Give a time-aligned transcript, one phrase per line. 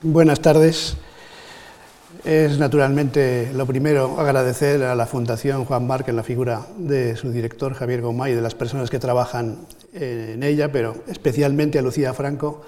[0.00, 0.96] Buenas tardes.
[2.24, 7.32] Es naturalmente lo primero agradecer a la Fundación Juan Marc en la figura de su
[7.32, 9.58] director Javier Gómez y de las personas que trabajan
[9.92, 12.62] en ella, pero especialmente a Lucía Franco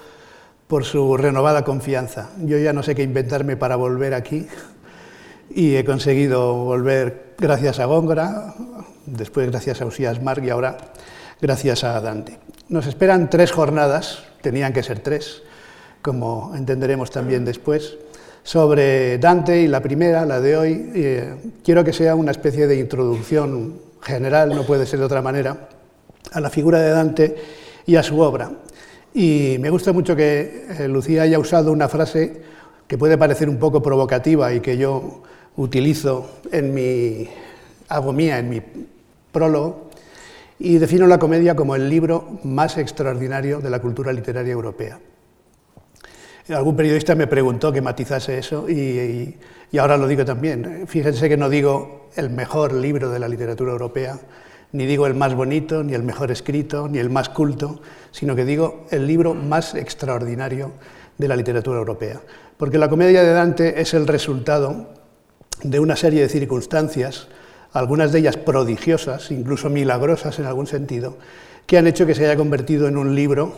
[0.67, 2.31] por su renovada confianza.
[2.39, 4.45] Yo ya no sé qué inventarme para volver aquí
[5.49, 8.55] y he conseguido volver gracias a Góngora,
[9.05, 10.75] después gracias a Usías Marc y ahora
[11.39, 12.39] gracias a Dante.
[12.67, 15.43] Nos esperan tres jornadas, tenían que ser tres,
[16.01, 17.97] como entenderemos también después,
[18.43, 22.79] sobre Dante y la primera, la de hoy, eh, quiero que sea una especie de
[22.79, 25.69] introducción general, no puede ser de otra manera,
[26.31, 27.35] a la figura de Dante
[27.85, 28.51] y a su obra.
[29.13, 32.41] Y me gusta mucho que eh, Lucía haya usado una frase
[32.87, 35.21] que puede parecer un poco provocativa y que yo
[35.57, 37.27] utilizo en mi,
[37.89, 38.61] hago mía en mi
[39.31, 39.89] prólogo,
[40.59, 44.99] y defino la comedia como el libro más extraordinario de la cultura literaria europea.
[46.49, 49.37] Algún periodista me preguntó que matizase eso y,
[49.77, 50.87] ahora lo digo también.
[50.87, 54.19] Fíjense que no digo el mejor libro de la literatura europea,
[54.71, 58.45] ni digo el más bonito, ni el mejor escrito, ni el más culto, sino que
[58.45, 60.71] digo el libro más extraordinario
[61.17, 62.21] de la literatura europea.
[62.57, 64.89] Porque la comedia de Dante es el resultado
[65.63, 67.27] de una serie de circunstancias,
[67.71, 71.17] algunas de ellas prodigiosas, incluso milagrosas en algún sentido,
[71.67, 73.53] que han hecho que se haya convertido en un libro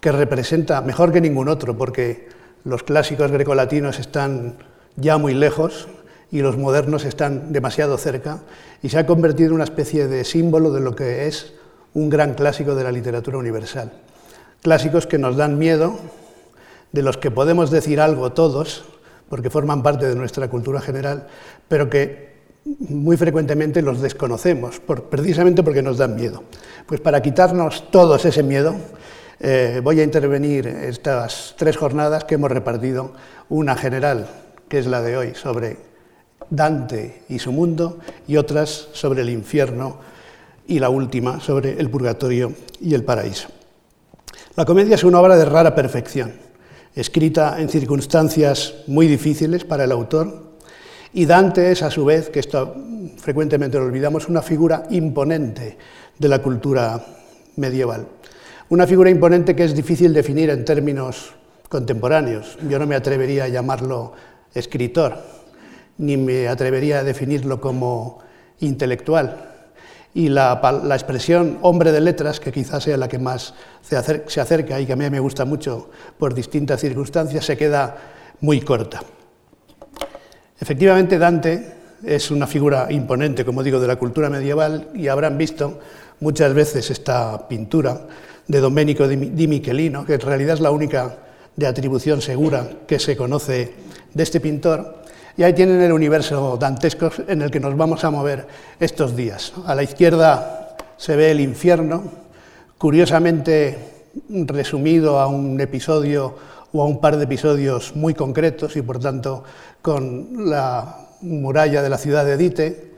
[0.00, 2.28] que representa mejor que ningún otro, porque
[2.64, 4.56] los clásicos grecolatinos están
[4.96, 5.88] ya muy lejos
[6.30, 8.38] y los modernos están demasiado cerca,
[8.82, 11.54] y se ha convertido en una especie de símbolo de lo que es
[11.92, 13.92] un gran clásico de la literatura universal.
[14.62, 15.98] Clásicos que nos dan miedo,
[16.92, 18.84] de los que podemos decir algo todos,
[19.28, 21.26] porque forman parte de nuestra cultura general,
[21.68, 22.30] pero que
[22.64, 26.44] muy frecuentemente los desconocemos, precisamente porque nos dan miedo.
[26.86, 28.74] Pues para quitarnos todos ese miedo,
[29.40, 33.14] eh, voy a intervenir estas tres jornadas que hemos repartido,
[33.48, 34.28] una general,
[34.68, 35.78] que es la de hoy, sobre
[36.50, 39.98] Dante y su mundo, y otras sobre el infierno,
[40.66, 43.48] y la última sobre el purgatorio y el paraíso.
[44.56, 46.32] La comedia es una obra de rara perfección,
[46.94, 50.50] escrita en circunstancias muy difíciles para el autor,
[51.14, 52.76] y Dante es, a su vez, que esto
[53.16, 55.78] frecuentemente lo olvidamos, una figura imponente
[56.18, 57.04] de la cultura
[57.56, 58.06] medieval.
[58.70, 61.32] Una figura imponente que es difícil definir en términos
[61.68, 62.56] contemporáneos.
[62.68, 64.12] Yo no me atrevería a llamarlo
[64.54, 65.18] escritor,
[65.98, 68.20] ni me atrevería a definirlo como
[68.60, 69.48] intelectual.
[70.14, 70.60] Y la,
[70.92, 74.96] expresión hombre de letras, que quizás sea la que más se, acerca y que a
[74.96, 77.96] mí me gusta mucho por distintas circunstancias, se queda
[78.40, 79.02] muy corta.
[80.60, 85.80] Efectivamente, Dante es una figura imponente, como digo, de la cultura medieval y habrán visto
[86.20, 88.02] muchas veces esta pintura
[88.50, 91.18] de Domenico di Michelino, que en realidad es la única
[91.54, 93.72] de atribución segura que se conoce
[94.12, 95.04] de este pintor.
[95.36, 98.48] Y ahí tienen el universo dantesco en el que nos vamos a mover
[98.80, 99.52] estos días.
[99.66, 102.02] A la izquierda se ve el infierno,
[102.76, 103.78] curiosamente
[104.28, 106.34] resumido a un episodio
[106.72, 109.44] o a un par de episodios muy concretos y por tanto
[109.80, 112.90] con la muralla de la ciudad de Dite.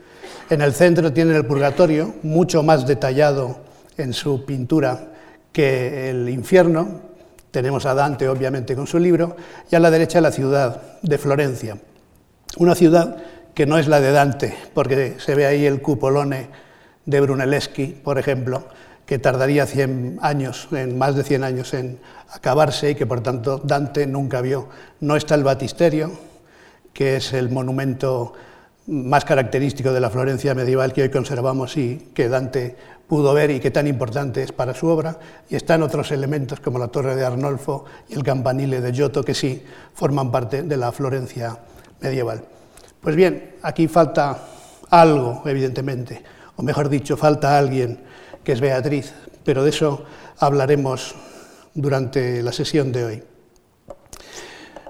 [0.49, 3.57] En el centro tienen el purgatorio, mucho más detallado
[3.97, 5.12] en su pintura
[5.53, 6.99] que el infierno,
[7.51, 9.37] tenemos a Dante obviamente con su libro,
[9.71, 11.77] y a la derecha la ciudad de Florencia.
[12.57, 13.17] Una ciudad
[13.53, 16.49] que no es la de Dante, porque se ve ahí el cupolone
[17.05, 18.65] de Brunelleschi, por ejemplo,
[19.05, 21.99] que tardaría 100 años, en más de 100 años en
[22.31, 24.69] acabarse y que por tanto Dante nunca vio.
[25.01, 26.11] No está el batisterio,
[26.93, 28.33] que es el monumento
[28.87, 32.75] más característico de la Florencia medieval que hoy conservamos y que Dante
[33.07, 35.19] pudo ver y que tan importante es para su obra,
[35.49, 39.33] y están otros elementos como la torre de Arnolfo y el campanile de Giotto que
[39.33, 41.57] sí forman parte de la Florencia
[42.01, 42.43] medieval.
[43.01, 44.39] Pues bien, aquí falta
[44.89, 46.23] algo, evidentemente,
[46.55, 47.99] o mejor dicho, falta alguien
[48.43, 50.05] que es Beatriz, pero de eso
[50.39, 51.15] hablaremos
[51.73, 53.23] durante la sesión de hoy.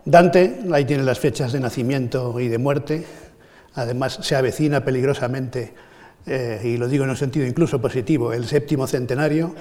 [0.05, 3.05] Dante, ahí tiene las fechas de nacimiento y de muerte,
[3.75, 5.73] además se avecina peligrosamente
[6.25, 9.53] eh, y lo digo en un sentido incluso positivo, el séptimo centenario.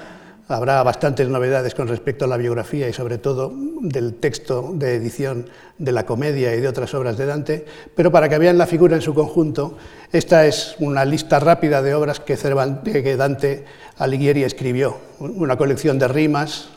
[0.49, 5.47] Habrá bastantes novedades con respecto a la biografía y sobre todo del texto de edición
[5.79, 7.65] de la comedia y de otras obras de Dante,
[7.95, 9.79] pero para que vean la figura en su conjunto,
[10.13, 13.65] esta es una lista rápida de obras que, que Dante
[13.99, 16.69] Alighieri escribió, una colección de rimas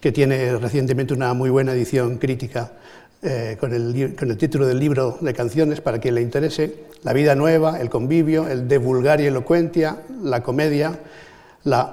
[0.00, 2.72] que tiene recientemente una muy buena edición crítica
[3.20, 7.80] eh, con, el, título del libro de canciones para quien le interese, La vida nueva,
[7.80, 11.00] El convivio, el de vulgar y elocuentia, La comedia,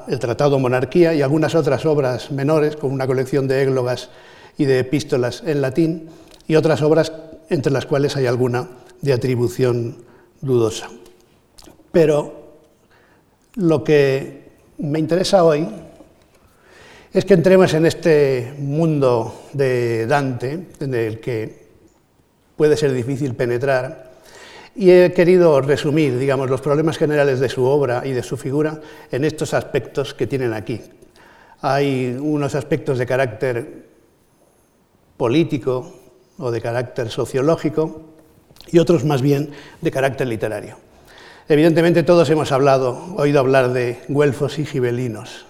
[0.07, 4.09] el Tratado Monarquía y algunas otras obras menores, con una colección de églogas
[4.57, 6.09] y de epístolas en latín,
[6.47, 7.11] y otras obras
[7.49, 8.69] entre las cuales hay alguna
[9.01, 9.97] de atribución
[10.41, 10.89] dudosa.
[11.91, 12.53] Pero
[13.55, 14.45] lo que
[14.77, 15.67] me interesa hoy
[17.15, 21.65] es que entremos en este mundo de Dante, en el que
[22.57, 24.11] puede ser difícil penetrar,
[24.75, 28.81] y he querido resumir, digamos, los problemas generales de su obra y de su figura
[29.13, 30.81] en estos aspectos que tienen aquí.
[31.61, 33.85] Hay unos aspectos de carácter
[35.15, 35.93] político
[36.37, 38.01] o de carácter sociológico
[38.67, 40.75] y otros más bien de carácter literario.
[41.47, 45.45] Evidentemente todos hemos hablado, oído hablar de güelfos y gibelinos.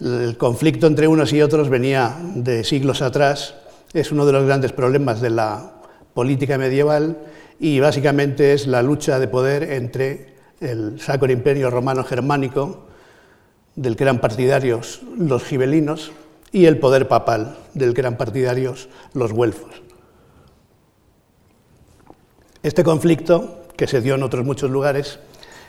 [0.00, 3.54] El conflicto entre unos y otros venía de siglos atrás,
[3.92, 5.74] es uno de los grandes problemas de la
[6.14, 7.18] política medieval
[7.60, 12.86] y básicamente es la lucha de poder entre el Sacro Imperio Romano Germánico,
[13.76, 16.12] del que eran partidarios los gibelinos,
[16.50, 19.82] y el poder papal, del que eran partidarios los güelfos.
[22.62, 25.18] Este conflicto que se dio en otros muchos lugares,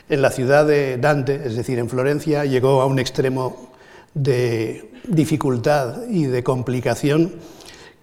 [0.10, 3.72] en la ciudad de Dante, es decir, en Florencia, llegó a un extremo
[4.16, 7.34] de dificultad y de complicación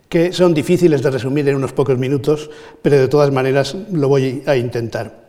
[0.08, 2.50] que son difíciles de resumir en unos pocos minutos,
[2.82, 5.28] pero de todas maneras lo voy a intentar.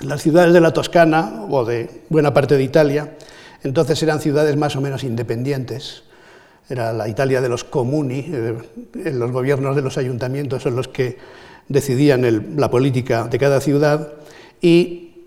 [0.00, 3.16] Las ciudades de la Toscana o de buena parte de Italia
[3.62, 6.04] entonces eran ciudades más o menos independientes.
[6.68, 8.54] Era la Italia de los comuni, eh,
[9.12, 11.16] los gobiernos de los ayuntamientos son los que
[11.68, 14.12] decidían la política de cada ciudad
[14.60, 15.24] y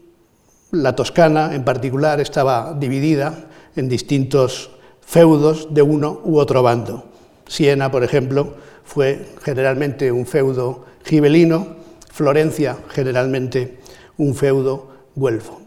[0.72, 3.46] la Toscana en particular estaba dividida
[3.76, 4.72] en distintos
[5.02, 7.06] feudos de uno u otro bando.
[7.48, 8.54] Siena, por ejemplo,
[8.84, 11.82] fue generalmente un feudo gibelino,
[12.12, 13.80] Florencia generalmente
[14.18, 15.62] un feudo guelfo.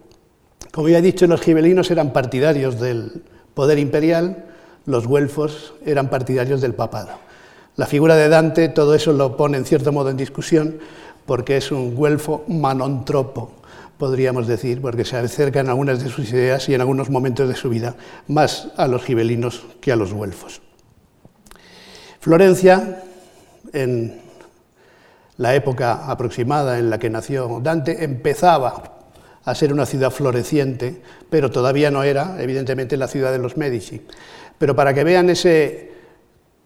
[0.73, 3.23] Como ya he dicho, los gibelinos eran partidarios del
[3.55, 4.47] poder imperial,
[4.87, 7.11] los güelfos eran partidarios del papado.
[7.77, 10.79] La figura de Dante todo eso lo pone en cierto modo en discusión
[11.27, 13.53] porque es un güelfo manontropo,
[13.99, 17.55] podríamos decir, porque se acerca en algunas de sus ideas y en algunos momentos de
[17.55, 17.97] su vida
[18.29, 20.61] más a los gibelinos que a los güelfos.
[22.21, 23.03] Florencia,
[23.73, 24.21] en
[25.37, 28.95] la época aproximada en la que nació Dante, empezaba
[29.45, 34.07] a ser una ciudad floreciente, pero todavía no era, evidentemente, la ciudad de los Medici.
[34.59, 35.93] Pero para que vean ese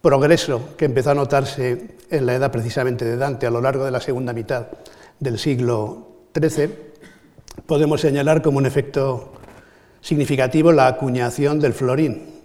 [0.00, 3.90] progreso que empezó a notarse en la edad precisamente de Dante a lo largo de
[3.90, 4.68] la segunda mitad
[5.18, 6.06] del siglo
[6.38, 6.70] XIII,
[7.66, 9.32] podemos señalar como un efecto
[10.00, 12.40] significativo la acuñación del florín,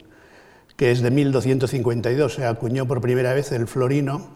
[0.75, 2.33] que es de 1252.
[2.33, 4.27] Se acuñó por primera vez el florino,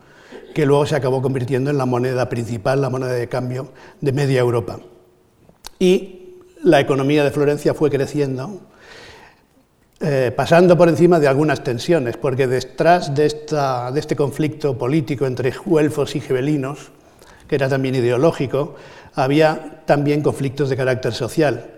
[0.53, 3.71] que luego se acabó convirtiendo en la moneda principal, la moneda de cambio
[4.01, 4.79] de media Europa.
[5.79, 8.61] Y la economía de Florencia fue creciendo
[9.99, 16.15] eh, pasando por encima de algunas tensiones, porque detrás de, este conflicto político entre güelfos
[16.15, 16.91] y gibelinos,
[17.47, 18.75] que era también ideológico,
[19.17, 21.71] había también conflictos de carácter social.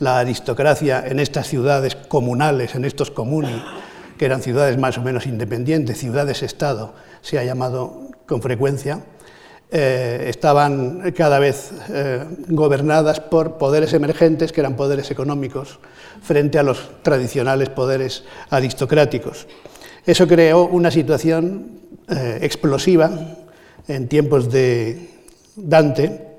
[0.00, 3.62] La aristocracia en estas ciudades comunales, en estos comuni,
[4.18, 6.92] que eran ciudades más o menos independientes, ciudades-estado,
[7.22, 9.04] se ha llamado con frecuencia,
[9.70, 15.78] eh, estaban cada vez eh, gobernadas por poderes emergentes, que eran poderes económicos,
[16.22, 19.46] frente a los tradicionales poderes aristocráticos.
[20.04, 21.70] Eso creó una situación
[22.08, 23.10] eh, explosiva
[23.86, 25.08] en tiempos de
[25.54, 26.29] Dante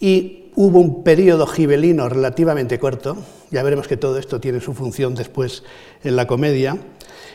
[0.00, 3.16] y hubo un periodo gibelino relativamente corto,
[3.50, 5.62] ya veremos que todo esto tiene su función después
[6.02, 6.76] en la comedia,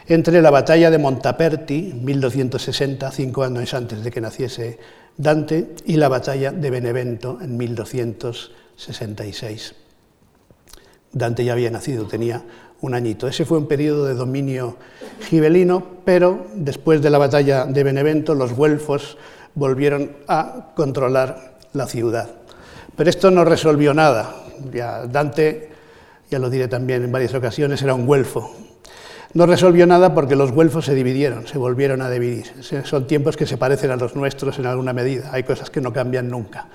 [0.07, 4.79] entre la batalla de Montaperti, 1260, cinco años antes de que naciese
[5.17, 9.75] Dante, y la batalla de Benevento en 1266.
[11.11, 12.43] Dante ya había nacido, tenía
[12.81, 13.27] un añito.
[13.27, 14.77] Ese fue un periodo de dominio
[15.29, 19.17] gibelino, pero después de la batalla de Benevento los güelfos
[19.53, 22.40] volvieron a controlar la ciudad.
[22.95, 24.35] Pero esto no resolvió nada.
[24.71, 25.69] Ya Dante,
[26.29, 28.55] ya lo diré también en varias ocasiones, era un güelfo,
[29.33, 32.47] no resolvió nada porque los güelfos se dividieron, se volvieron a dividir.
[32.83, 35.29] Son tiempos que se parecen a los nuestros en alguna medida.
[35.31, 36.67] Hay cosas que no cambian nunca.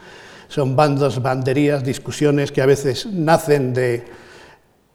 [0.49, 4.05] Son bandos, banderías, discusiones que a veces nacen de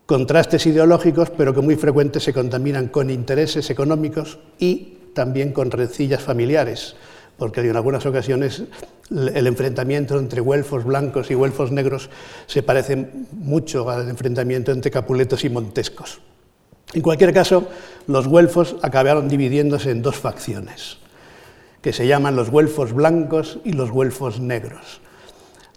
[0.07, 6.21] contrastes ideológicos, pero que muy frecuentes se contaminan con intereses económicos y también con rencillas
[6.21, 6.95] familiares,
[7.41, 8.65] porque en algunas ocasiones
[9.09, 12.11] el enfrentamiento entre güelfos blancos y güelfos negros
[12.45, 16.19] se parece mucho al enfrentamiento entre capuletos y montescos.
[16.93, 17.67] En cualquier caso,
[18.05, 20.99] los güelfos acabaron dividiéndose en dos facciones,
[21.81, 25.01] que se llaman los güelfos blancos y los güelfos negros.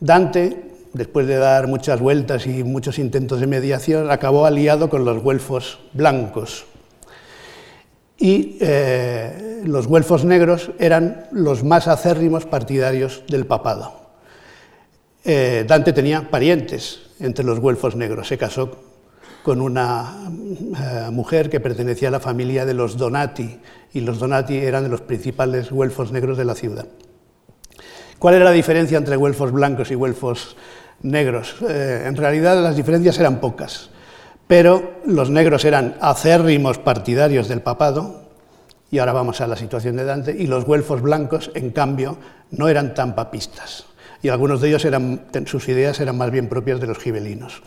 [0.00, 5.22] Dante, después de dar muchas vueltas y muchos intentos de mediación, acabó aliado con los
[5.22, 6.66] güelfos blancos.
[8.18, 8.58] Y
[9.64, 14.00] los güelfos negros eran los más acérrimos partidarios del papado.
[15.24, 18.78] Dante tenía parientes entre los güelfos negros, se casó
[19.42, 20.30] con una
[21.10, 23.60] mujer que pertenecía a la familia de los Donati,
[23.92, 26.86] y los Donati eran de los principales güelfos negros de la ciudad.
[28.18, 30.56] ¿Cuál era la diferencia entre güelfos blancos y güelfos
[31.02, 31.56] negros?
[31.68, 33.90] Eh, en realidad las diferencias eran pocas,
[34.46, 38.22] pero los negros eran acérrimos partidarios del papado,
[38.90, 42.16] y ahora vamos a la situación de Dante, y los güelfos blancos, en cambio,
[42.50, 43.86] no eran tan papistas,
[44.22, 47.62] y algunos de ellos eran, sus ideas eran más bien propias de los gibelinos.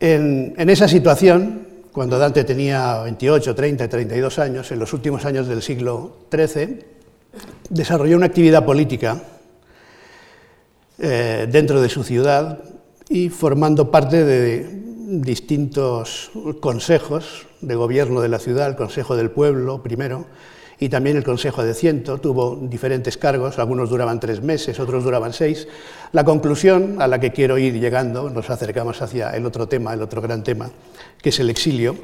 [0.00, 5.62] En, esa situación, cuando Dante tenía 28, 30, 32 años, en los últimos años del
[5.62, 6.78] siglo XIII,
[7.70, 9.20] desarrolló una actividad política
[10.98, 12.60] eh, dentro de su ciudad
[13.08, 14.77] y formando parte de
[15.08, 20.26] distintos consejos de gobierno de la ciudad, el Consejo del Pueblo primero,
[20.78, 22.18] y también el Consejo de Ciento.
[22.18, 25.66] Tuvo diferentes cargos, algunos duraban tres meses, otros duraban seis.
[26.12, 30.02] La conclusión a la que quiero ir llegando, nos acercamos hacia el otro tema, el
[30.02, 30.70] otro gran tema,
[31.22, 31.96] que es el exilio.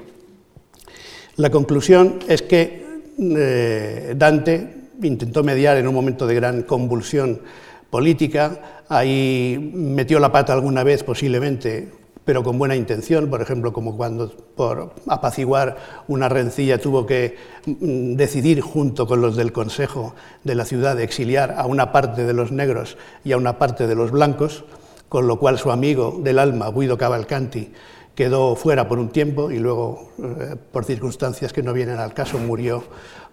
[1.36, 7.42] La conclusión es que eh, Dante intentó mediar en un momento de gran convulsión
[7.90, 13.96] política, ahí metió la pata alguna vez posiblemente, pero con buena intención, por ejemplo, como
[13.96, 15.76] cuando por apaciguar
[16.08, 21.04] una rencilla tuvo que mm, decidir junto con los del Consejo de la ciudad de
[21.04, 24.64] exiliar a una parte de los negros y a una parte de los blancos,
[25.08, 27.72] con lo cual su amigo del alma, Guido Cavalcanti,
[28.14, 32.38] quedó fuera por un tiempo y luego, eh, por circunstancias que no vienen al caso,
[32.38, 32.84] murió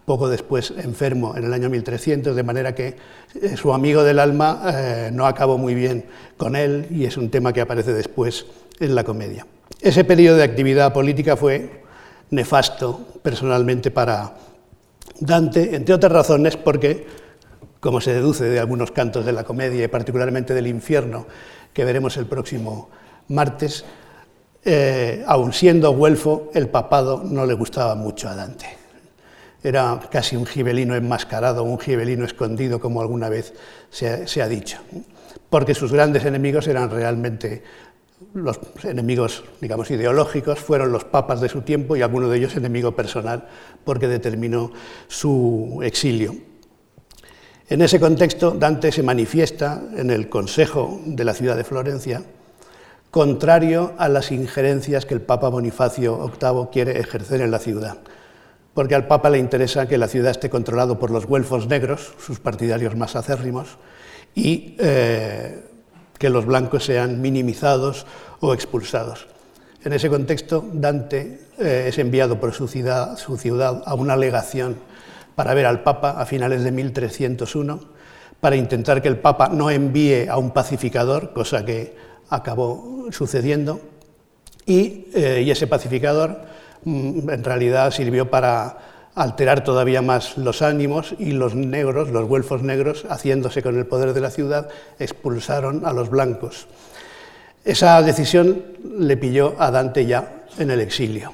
[0.06, 2.96] poco después enfermo en el año 1300, de manera que
[3.40, 6.06] eh, su amigo del alma eh, no acabó muy bien
[6.38, 8.46] con él y es un tema que aparece después
[8.82, 9.46] en la comedia.
[9.80, 11.84] Ese periodo de actividad política fue
[12.30, 14.36] nefasto personalmente para
[15.20, 17.06] Dante, entre otras razones porque,
[17.80, 21.28] como se deduce de algunos cantos de la comedia y particularmente del infierno
[21.74, 22.90] que veremos el próximo
[23.30, 23.86] martes,
[24.64, 28.82] eh, aun siendo güelfo, el papado no le gustaba mucho a Dante
[29.64, 33.54] era casi un gibelino enmascarado, un gibelino escondido, como alguna vez
[33.90, 34.80] se ha, dicho,
[35.50, 37.64] porque sus grandes enemigos eran realmente
[38.34, 42.96] los enemigos, digamos, ideológicos, fueron los papas de su tiempo y alguno de ellos enemigo
[42.96, 43.48] personal,
[43.84, 44.72] porque determinó
[45.08, 46.36] su exilio.
[47.70, 52.24] En ese contexto, Dante se manifiesta en el Consejo de la ciudad de Florencia,
[53.10, 57.98] contrario a las injerencias que el Papa Bonifacio VIII quiere ejercer en la ciudad
[58.74, 62.40] porque al Papa le interesa que la ciudad esté controlada por los güelfos negros, sus
[62.40, 63.78] partidarios más acérrimos,
[64.34, 65.71] y eh,
[66.22, 68.06] que los blancos sean minimizados
[68.40, 69.28] o expulsados.
[69.84, 73.18] En ese contexto, Dante eh, es enviado por su ciudad,
[73.84, 74.78] a una legación
[75.34, 77.80] para ver al Papa a finales de 1301,
[78.40, 81.96] para intentar que el Papa no envíe a un pacificador, cosa que
[82.30, 83.82] acabó sucediendo,
[84.68, 86.52] y, eh, ese pacificador
[86.84, 88.78] Mm, en realidad sirvió para
[89.16, 94.14] alterar todavía más los ánimos y los negros, los güelfos negros, haciéndose con el poder
[94.14, 96.68] de la ciudad, expulsaron a los blancos.
[97.64, 98.64] Esa decisión
[98.98, 101.34] le pilló a Dante ya en el exilio.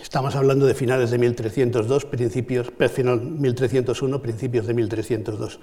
[0.00, 5.60] Estamos hablando de finales de 1302, principios, 1301, principios de 1302.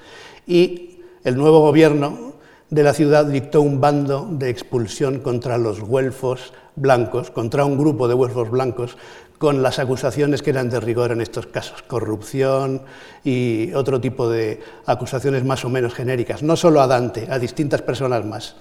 [0.48, 2.34] Y el nuevo gobierno
[2.70, 8.08] de la ciudad dictó un bando de expulsión contra los güelfos blancos, contra un grupo
[8.08, 8.98] de güelfos blancos,
[9.40, 12.82] con las acusaciones que eran de rigor en estos casos, corrupción
[13.24, 17.82] y otro tipo de acusaciones más o menos genéricas, no solo a Dante, a distintas
[17.82, 18.58] personas más.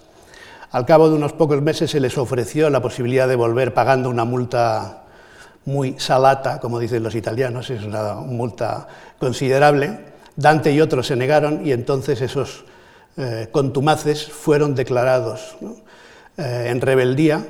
[0.70, 4.24] Al cabo de unos pocos meses se les ofreció la posibilidad de volver pagando una
[4.24, 5.02] multa
[5.64, 8.86] muy salata, como dicen los italianos, es una multa
[9.18, 9.98] considerable.
[10.36, 12.64] Dante y otros se negaron y entonces esos
[13.16, 15.56] eh, contumaces fueron declarados
[16.36, 17.44] eh, en rebeldía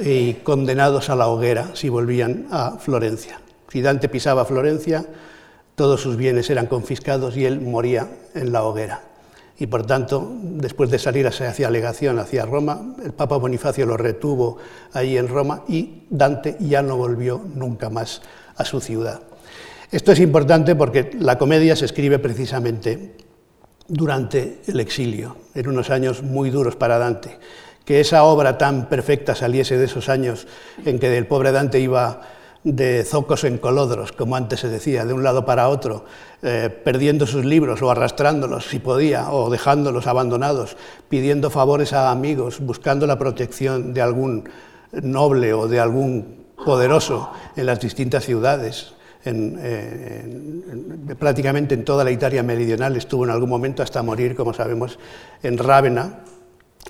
[0.00, 3.40] y condenados a la hoguera si volvían a Florencia.
[3.68, 5.04] Si Dante pisaba Florencia,
[5.74, 9.02] todos sus bienes eran confiscados y él moría en la hoguera.
[9.58, 14.56] Y por tanto, después de salir hacia legación hacia Roma, el Papa Bonifacio lo retuvo
[14.92, 18.22] allí en Roma y Dante ya no volvió nunca más
[18.56, 19.20] a su ciudad.
[19.90, 23.16] Esto es importante porque la comedia se escribe precisamente
[23.86, 27.38] durante el exilio, en unos años muy duros para Dante.
[27.90, 30.46] Que esa obra tan perfecta saliese de esos años
[30.84, 32.20] en que el pobre Dante iba
[32.62, 36.04] de zocos en colodros, como antes se decía, de un lado para otro,
[36.40, 40.76] eh, perdiendo sus libros o arrastrándolos si podía, o dejándolos abandonados,
[41.08, 44.48] pidiendo favores a amigos, buscando la protección de algún
[44.92, 48.94] noble o de algún poderoso en las distintas ciudades,
[51.18, 54.96] prácticamente en toda la Italia meridional, estuvo en algún momento hasta morir, como sabemos,
[55.42, 56.20] en Rávena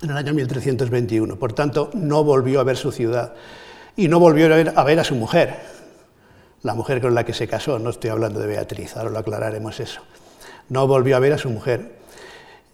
[0.02, 1.36] en el año 1321.
[1.36, 3.34] Por tanto, no volvió a ver su ciudad
[3.96, 5.56] y no volvió a ver a, su mujer,
[6.62, 9.80] la mujer con la que se casó, no estoy hablando de Beatriz, ahora lo aclararemos
[9.80, 10.00] eso.
[10.68, 11.98] No volvió a ver a su mujer.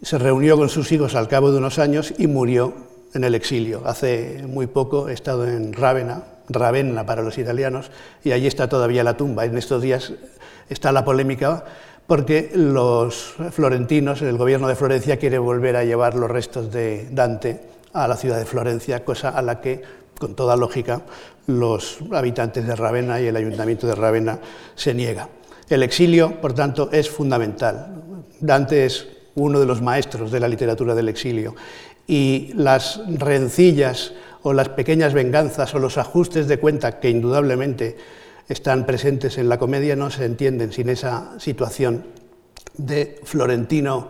[0.01, 2.73] Se reunió con sus hijos al cabo de unos años y murió
[3.13, 3.81] en el exilio.
[3.85, 7.91] Hace muy poco he estado en Rávena, Ravenna para los italianos,
[8.23, 9.45] y allí está todavía la tumba.
[9.45, 10.13] En estos días
[10.69, 11.65] está la polémica
[12.07, 17.59] porque los florentinos, el gobierno de Florencia quiere volver a llevar los restos de Dante
[17.93, 19.81] a la ciudad de Florencia, cosa a la que,
[20.17, 21.01] con toda lógica,
[21.47, 24.39] los habitantes de Ravenna y el ayuntamiento de Ravenna
[24.75, 25.27] se niega.
[25.69, 28.03] El exilio, por tanto, es fundamental.
[28.39, 31.55] Dante es uno de los maestros de la literatura del exilio
[32.07, 37.97] y las rencillas o las pequeñas venganzas o los ajustes de cuenta que indudablemente
[38.49, 42.05] están presentes en la comedia no se entienden sin esa situación
[42.77, 44.09] de Florentino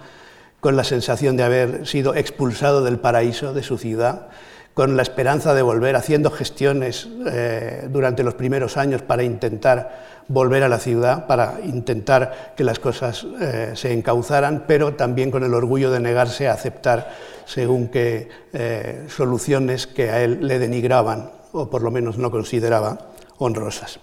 [0.59, 4.27] con la sensación de haber sido expulsado del paraíso de su ciudad,
[4.73, 10.63] con la esperanza de volver, haciendo gestiones eh, durante los primeros años para intentar volver
[10.63, 15.53] a la ciudad, para intentar que las cosas eh, se encauzaran, pero también con el
[15.53, 17.11] orgullo de negarse a aceptar
[17.45, 22.99] según qué eh, soluciones que a él le denigraban o por lo menos no consideraba
[23.37, 23.99] honrosas.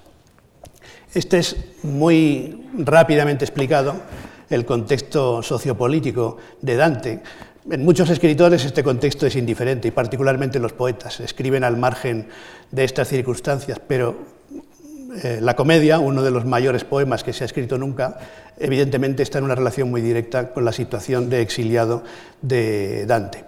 [1.14, 3.94] Este es muy rápidamente explicado
[4.50, 7.23] el contexto sociopolítico de Dante.
[7.71, 12.26] En muchos escritores este contexto es indiferente y particularmente los poetas escriben al margen
[12.73, 14.16] de estas circunstancias, pero
[15.23, 18.18] eh, la comedia, uno de los mayores poemas que se ha escrito nunca,
[18.59, 22.02] evidentemente está en una relación muy directa con la situación de exiliado
[22.42, 23.44] de Dante.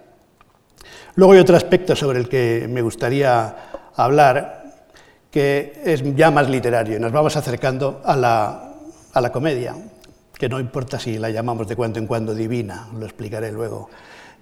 [1.16, 3.56] Luego hay otro aspecto sobre el que me gustaría
[3.96, 4.65] hablar,
[5.30, 8.72] que es ya más literario, y nos vamos acercando a la,
[9.12, 9.74] a la comedia,
[10.36, 13.88] que no importa si la llamamos de cuando en cuando divina, lo explicaré luego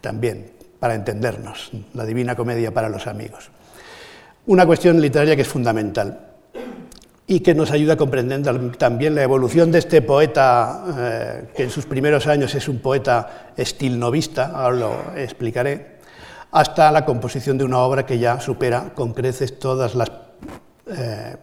[0.01, 3.51] también, para entendernos, la divina comedia para los amigos.
[4.47, 6.33] Una cuestión literaria que es fundamental
[7.27, 8.43] y que nos ayuda a comprender
[8.77, 13.53] también la evolución de este poeta, eh, que en sus primeros años es un poeta
[13.57, 15.95] estilnovista, ahora lo explicaré,
[16.51, 20.11] hasta la composición de una obra que ya supera con creces todas las
[20.87, 21.37] eh,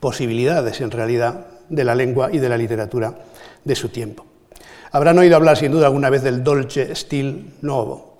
[0.00, 3.14] posibilidades, en realidad, de la lengua y de la literatura
[3.64, 4.26] de su tiempo.
[4.92, 8.16] Habrán oído hablar, sin duda, alguna vez del dolce stil novo,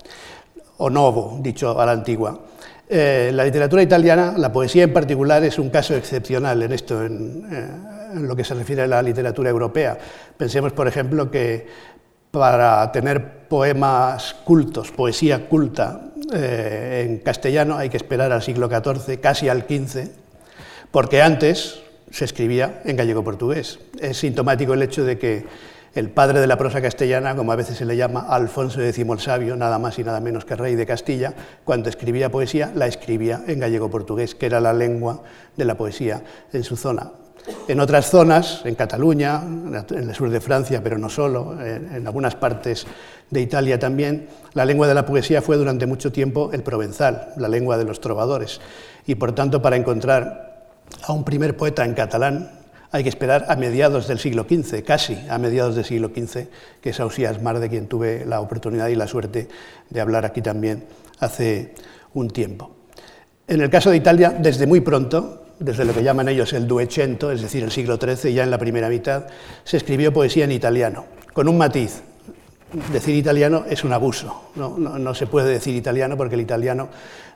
[0.78, 2.40] o novo, dicho a la antigua
[2.86, 7.48] eh, la literatura italiana, la poesía en particular, es un caso excepcional en esto, en,
[7.50, 9.96] eh, lo que se refiere a la literatura europea.
[10.36, 11.66] Pensemos, por ejemplo, que
[12.30, 19.20] para tener poemas cultos, poesía culta eh, en castellano hay que esperar al siglo XIV,
[19.20, 20.08] casi al XV,
[20.90, 23.80] porque antes se escribía en gallego-portugués.
[24.00, 25.44] Es sintomático el hecho de que
[25.94, 29.20] el padre de la prosa castellana, como a veces se le llama, Alfonso X el
[29.20, 31.34] Sabio, nada más y nada menos que rey de Castilla,
[31.64, 35.22] cuando escribía poesía, la escribía en gallego-portugués, que era la lengua
[35.56, 37.12] de la poesía en su zona.
[37.68, 42.34] En otras zonas, en Cataluña, en el sur de Francia, pero no solo, en, algunas
[42.34, 42.86] partes
[43.30, 47.48] de Italia también, la lengua de la poesía fue durante mucho tiempo el provenzal, la
[47.48, 48.60] lengua de los trovadores.
[49.06, 50.68] Y por tanto, para encontrar
[51.02, 52.50] a un primer poeta en catalán,
[52.94, 56.46] hay que esperar a mediados del siglo XV, casi a mediados del siglo XV,
[56.80, 59.48] que es Ausías Mar, de quien tuve la oportunidad y la suerte
[59.90, 60.84] de hablar aquí también
[61.18, 61.74] hace
[62.12, 62.70] un tiempo.
[63.48, 67.32] En el caso de Italia, desde muy pronto, desde lo que llaman ellos el Duecento,
[67.32, 69.26] es decir, el siglo XIII, ya en la primera mitad,
[69.64, 72.02] se escribió poesía en italiano, con un matiz.
[72.92, 76.88] Decir italiano es un abuso, no, no se puede decir italiano porque el italiano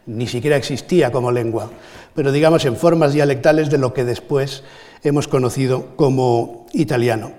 [0.07, 1.71] ni siquiera existía como lengua,
[2.15, 4.65] pero digamos en formas dialectales de lo que después
[5.05, 7.33] hemos conocido como italiano.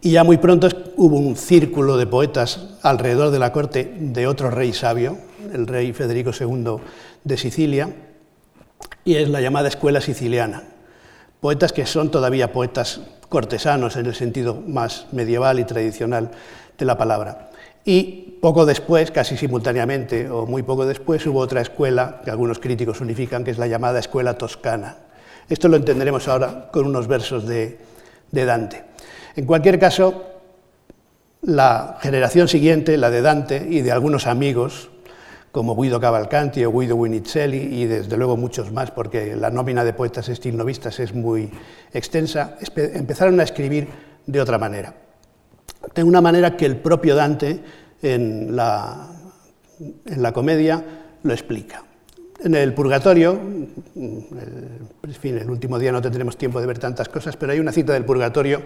[0.00, 4.50] Y ya muy pronto hubo un círculo de poetas alrededor de la corte de otro
[4.50, 5.18] rey sabio,
[5.52, 6.78] el rey Federico II
[7.22, 7.94] de Sicilia,
[9.04, 10.64] y es la llamada escuela siciliana.
[11.40, 16.32] Poetas que son todavía poetas cortesanos en el sentido más medieval y tradicional
[16.84, 17.50] la palabra.
[17.84, 23.00] Y poco después, casi simultáneamente o muy poco después, hubo otra escuela que algunos críticos
[23.00, 24.96] unifican, que es la llamada escuela toscana,
[25.48, 27.78] esto lo entenderemos ahora con unos versos de,
[28.30, 28.84] Dante.
[29.36, 30.24] En cualquier caso,
[31.42, 34.88] la generación siguiente, la de Dante y de algunos amigos,
[35.50, 39.92] como Guido Cavalcanti o Guido Winicelli y desde luego muchos más, porque la nómina de
[39.92, 41.50] poetas estilnovistas es muy
[41.92, 43.88] extensa, empezaron a escribir
[44.26, 44.94] de otra manera.
[45.94, 47.60] De una manera que el propio Dante
[48.02, 49.08] en la,
[50.06, 50.82] en la comedia
[51.22, 51.82] lo explica.
[52.44, 53.38] En el Purgatorio,
[53.94, 57.70] en fin, el último día no tendremos tiempo de ver tantas cosas, pero hay una
[57.70, 58.62] cita del Purgatorio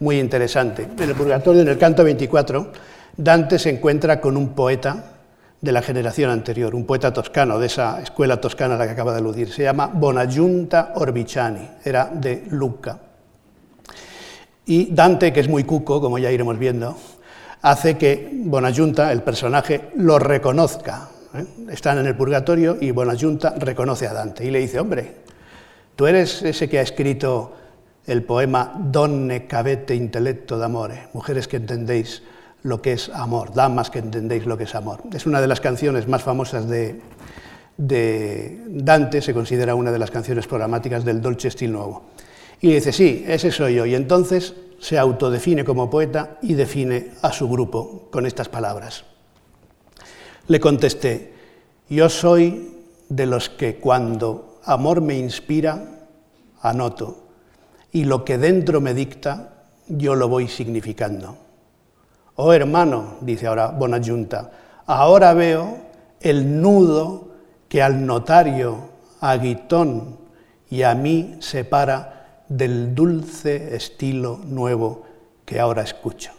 [0.00, 0.86] muy interesante.
[0.98, 2.72] En el Purgatorio, en el canto 24,
[3.16, 5.12] Dante se encuentra con un poeta
[5.60, 9.12] de la generación anterior, un poeta toscano, de esa escuela toscana a la que acaba
[9.12, 9.50] de aludir.
[9.50, 12.98] Se llama Bonagiunta Orbiciani, era de Lucca.
[14.66, 16.96] Y Dante, que es muy cuco, como ya iremos viendo,
[17.62, 21.08] hace que Bonagiunta, el personaje, lo reconozca.
[21.34, 21.44] ¿eh?
[21.70, 25.14] Están en el purgatorio y Bonagiunta reconoce a Dante y le dice, hombre,
[25.94, 27.54] tú eres ese que ha escrito
[28.06, 32.22] el poema Donne cavete intellecto d'amore, mujeres que entendéis
[32.62, 35.00] lo que es amor, damas que entendéis lo que es amor.
[35.12, 37.00] Es una de las canciones más famosas de,
[37.78, 42.04] Dante, se considera una de las canciones programáticas del Dolce Stil Nuevo.
[42.60, 43.86] Y dice, sí, ese soy yo.
[43.86, 49.04] Y entonces se autodefine como poeta y define a su grupo con estas palabras.
[50.48, 51.34] Le contesté,
[51.88, 52.72] yo soy
[53.08, 56.08] de los que cuando amor me inspira,
[56.60, 57.24] anoto,
[57.92, 61.36] y lo que dentro me dicta, yo lo voy significando.
[62.36, 64.50] Oh hermano, dice ahora Bonayunta,
[64.86, 65.78] ahora veo
[66.20, 67.28] el nudo
[67.68, 68.90] que al notario,
[69.20, 70.18] a Guitón
[70.68, 72.15] y a mí separa
[72.48, 75.04] del dulce estilo nuevo
[75.44, 76.32] que ahora escucho.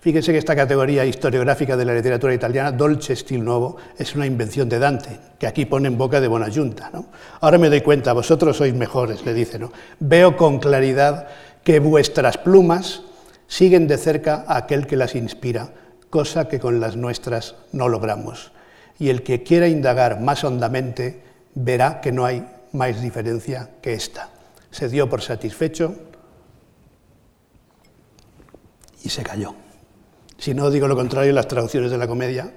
[0.00, 4.66] Fíjense que esta categoría historiográfica de la literatura italiana, dolce estilo nuevo, es una invención
[4.66, 6.88] de Dante, que aquí pone en boca de Bonayunta.
[6.90, 7.06] ¿no?
[7.42, 9.58] Ahora me doy cuenta, vosotros sois mejores, le dice.
[9.58, 9.72] ¿no?
[9.98, 11.28] Veo con claridad
[11.62, 13.02] que vuestras plumas
[13.46, 15.68] siguen de cerca a aquel que las inspira,
[16.08, 18.52] cosa que con las nuestras no logramos.
[18.98, 21.20] Y el que quiera indagar más hondamente
[21.54, 24.30] verá que no hay más diferencia que esta.
[24.70, 25.94] Se dio por satisfecho
[29.02, 29.54] y se calló.
[30.38, 32.52] Si no digo lo contrario, las traducciones de la comedia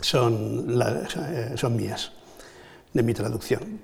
[0.00, 2.12] son, eh, son mías,
[2.92, 3.80] de mi traducción.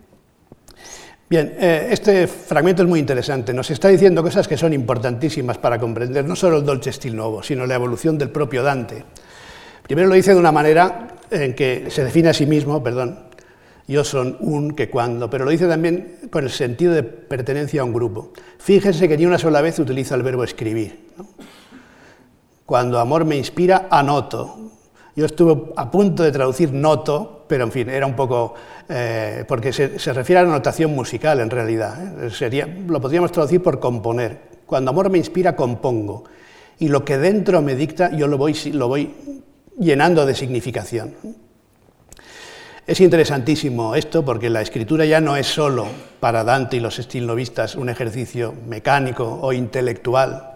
[1.29, 3.53] Bien, eh, este fragmento es muy interesante.
[3.53, 7.43] Nos está diciendo cosas que son importantísimas para comprender no solo el Dolce Stil Nuevo,
[7.43, 9.05] sino la evolución del propio Dante.
[9.83, 13.28] Primero lo dice de una manera en que se define a sí mismo, perdón,
[13.89, 17.85] yo son un que cuando, pero lo dice también con el sentido de pertenencia a
[17.85, 18.33] un grupo.
[18.59, 21.09] Fíjense que ni una sola vez utiliza el verbo escribir.
[22.67, 24.73] Cuando amor me inspira, anoto.
[25.17, 28.55] Yo estuve a punto de traducir noto, pero en fin, era un poco
[28.91, 32.23] eh, porque se, refiere a la notación musical en realidad.
[32.23, 32.85] ¿eh?
[32.87, 34.39] Lo podríamos traducir por componer.
[34.67, 36.25] Cuando amor me inspira, compongo.
[36.79, 39.15] Y lo que dentro me dicta, yo lo voy
[39.79, 41.15] llenando de significación.
[42.89, 45.87] Es interesantísimo esto porque la escritura ya no es solo
[46.21, 50.55] para Dante y los estilnovistas un ejercicio mecánico o intelectual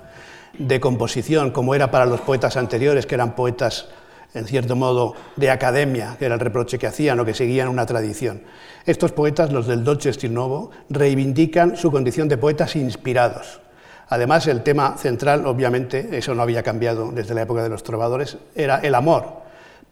[0.59, 3.89] de composición, como era para los poetas anteriores, que eran poetas
[4.33, 7.85] en cierto modo, de academia, que era el reproche que hacían o que seguían una
[7.85, 8.41] tradición.
[8.87, 13.61] Estos poetas, los del Dolce Stil Nuovo, reivindican su condición de poetas inspirados.
[14.09, 18.39] Además, el tema central, obviamente, eso no había cambiado desde la época de los trovadores,
[18.55, 19.43] era el amor,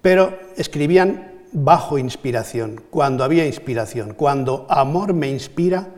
[0.01, 5.89] pero escribían bajo inspiración, cuando había inspiración, cuando amor me inspira,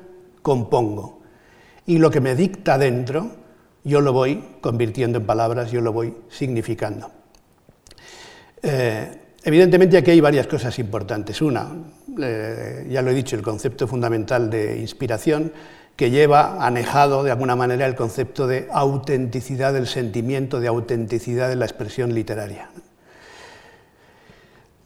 [0.43, 1.21] compongo.
[1.87, 3.31] Y lo que me dicta dentro,
[3.85, 7.11] yo lo voy convirtiendo en palabras, yo lo voy significando.
[8.63, 11.43] Eh, evidentemente aquí hay varias cosas importantes.
[11.43, 11.69] Una,
[12.21, 15.53] eh, ya lo he dicho, el concepto fundamental de inspiración,
[15.97, 21.57] que lleva anejado de alguna manera el concepto de autenticidad del sentimiento, de autenticidad de
[21.57, 22.71] la expresión literaria.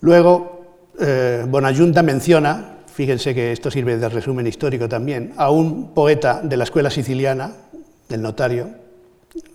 [0.01, 0.56] Luego,
[0.99, 6.57] eh, Bonayunta menciona, fíjense que esto sirve de resumen histórico también, a un poeta de
[6.57, 7.53] la escuela siciliana,
[8.09, 8.71] del notario,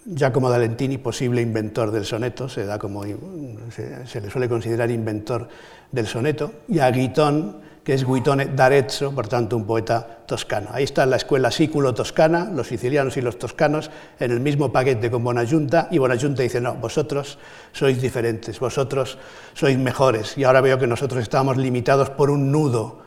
[0.05, 5.47] Giacomo D'Alentini, posible inventor del soneto, se, da como, se, le suele considerar inventor
[5.91, 10.69] del soneto, y a Guitón, que es Guitone d'Arezzo, por tanto un poeta toscano.
[10.71, 13.89] Ahí está la escuela sículo-toscana, los sicilianos y los toscanos,
[14.19, 17.39] en el mismo paquete con Bonayunta, y Bonayunta dice, no, vosotros
[17.71, 19.17] sois diferentes, vosotros
[19.53, 23.01] sois mejores, y ahora veo que nosotros estamos limitados por un nudo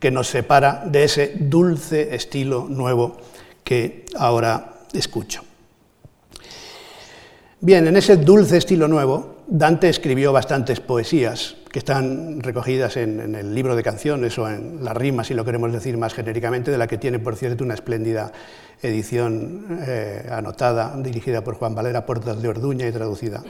[0.00, 3.16] que nos separa de ese dulce estilo nuevo
[3.64, 5.42] que ahora escucho.
[7.60, 13.54] Bien, en ese dulce estilo nuevo, Dante escribió bastantes poesías que están recogidas en, el
[13.54, 16.86] libro de canciones o en las rimas, si lo queremos decir más genéricamente, de la
[16.86, 18.32] que tiene, por cierto, una espléndida
[18.80, 23.44] edición eh, anotada, dirigida por Juan Valera Portas de Orduña y traducida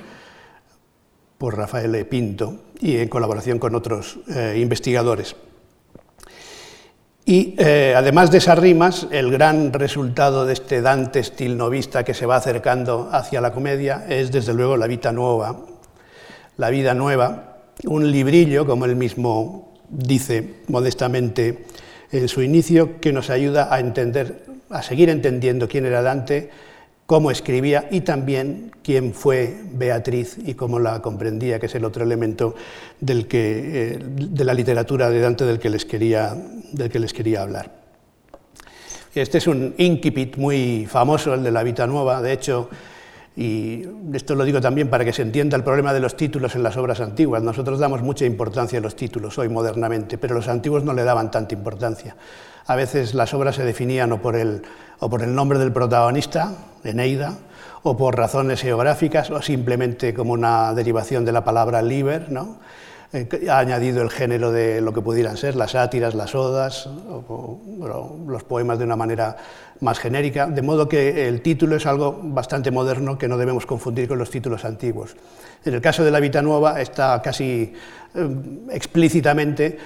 [1.39, 2.05] por Rafael e.
[2.05, 5.37] Pinto y en colaboración con otros eh, investigadores.
[7.27, 12.27] Y eh, además de esas rimas, el gran resultado de este Dante stilnovista que se
[12.27, 15.61] va acercando hacia la comedia es desde luego la vida nueva.
[16.57, 21.65] La vida nueva, un librillo, como él mismo dice modestamente
[22.11, 26.51] en su inicio, que nos ayuda a entender, a seguir entendiendo quién era Dante,
[27.07, 32.03] cómo escribía y también quién fue Beatriz y cómo la comprendía, que es el otro
[32.03, 32.55] elemento
[33.01, 36.37] del que, eh, de la literatura de Dante del que les quería,
[36.73, 37.87] del que les quería hablar.
[39.15, 42.69] Este es un incipit muy famoso, el de la Vita Nueva, de hecho,
[43.37, 46.63] y esto lo digo también para que se entienda el problema de los títulos en
[46.63, 47.43] las obras antiguas.
[47.43, 51.31] Nosotros damos mucha importancia a los títulos hoy modernamente, pero los antiguos no le daban
[51.31, 52.17] tanta importancia.
[52.67, 54.63] A veces las obras se definían o por el,
[55.01, 57.35] o por el nombre del protagonista, Eneida,
[57.83, 62.57] o por razones geográficas, o simplemente como una derivación de la palabra liber, ¿no?
[63.13, 67.61] Eh, ha añadido el género de lo que pudieran ser, las sátiras, las odas, o,
[68.27, 69.37] los poemas de una manera
[69.81, 74.09] más genérica, de modo que el título es algo bastante moderno que no debemos confundir
[74.09, 75.17] con los títulos antiguos.
[75.65, 77.73] En el caso de la Vita Nueva está casi
[78.15, 78.29] eh,
[78.71, 79.79] explícitamente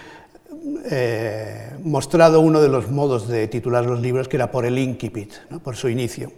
[0.90, 5.32] eh, mostrado uno de los modos de titular los libros, que era por el incipit,
[5.62, 6.32] por su inicio.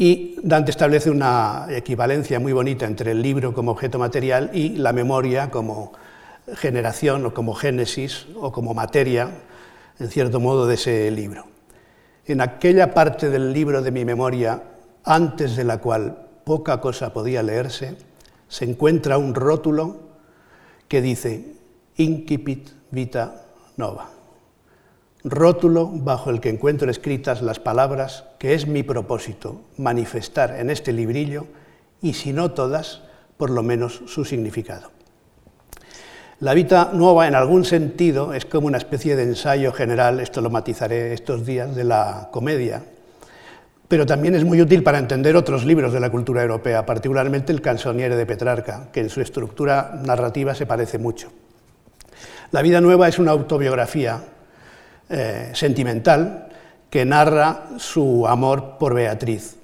[0.00, 4.94] Y Dante establece una equivalencia muy bonita entre el libro como objeto material y la
[4.94, 5.92] memoria como
[6.54, 9.28] generación o como génesis o como materia,
[9.98, 11.44] en cierto modo, de ese libro.
[12.24, 14.62] En aquella parte del libro de mi memoria,
[15.04, 17.98] antes de la cual poca cosa podía leerse,
[18.48, 20.00] se encuentra un rótulo
[20.88, 21.56] que dice
[21.98, 23.44] Incipit Vita
[23.76, 24.19] Nova
[25.24, 30.92] rótulo bajo el que encuentro escritas las palabras que es mi propósito manifestar en este
[30.92, 31.46] librillo
[32.00, 33.02] y si no todas,
[33.36, 34.90] por lo menos su significado.
[36.40, 40.48] La vida nueva en algún sentido es como una especie de ensayo general, esto lo
[40.48, 42.82] matizaré estos días, de la comedia,
[43.88, 47.60] pero también es muy útil para entender otros libros de la cultura europea, particularmente el
[47.60, 51.28] Canzoniere de Petrarca, que en su estructura narrativa se parece mucho.
[52.52, 54.22] La vida nueva es una autobiografía
[55.10, 56.46] eh, sentimental
[56.88, 59.56] que narra su amor por Beatriz.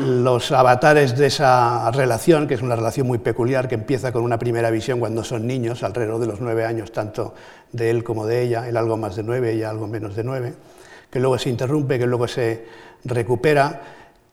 [0.00, 4.38] Los avatares de esa relación, que es una relación muy peculiar, que empieza con una
[4.38, 7.34] primera visión cuando son niños, alrededor de los nueve años, tanto
[7.72, 10.54] de él como de ella, él algo más de nueve, ella algo menos de nueve,
[11.10, 12.66] que luego se interrumpe, que luego se
[13.04, 13.82] recupera,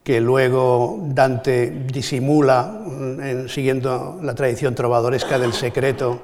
[0.02, 6.20] que luego Dante disimula, mm, siguiendo la tradición trovadoresca del secreto,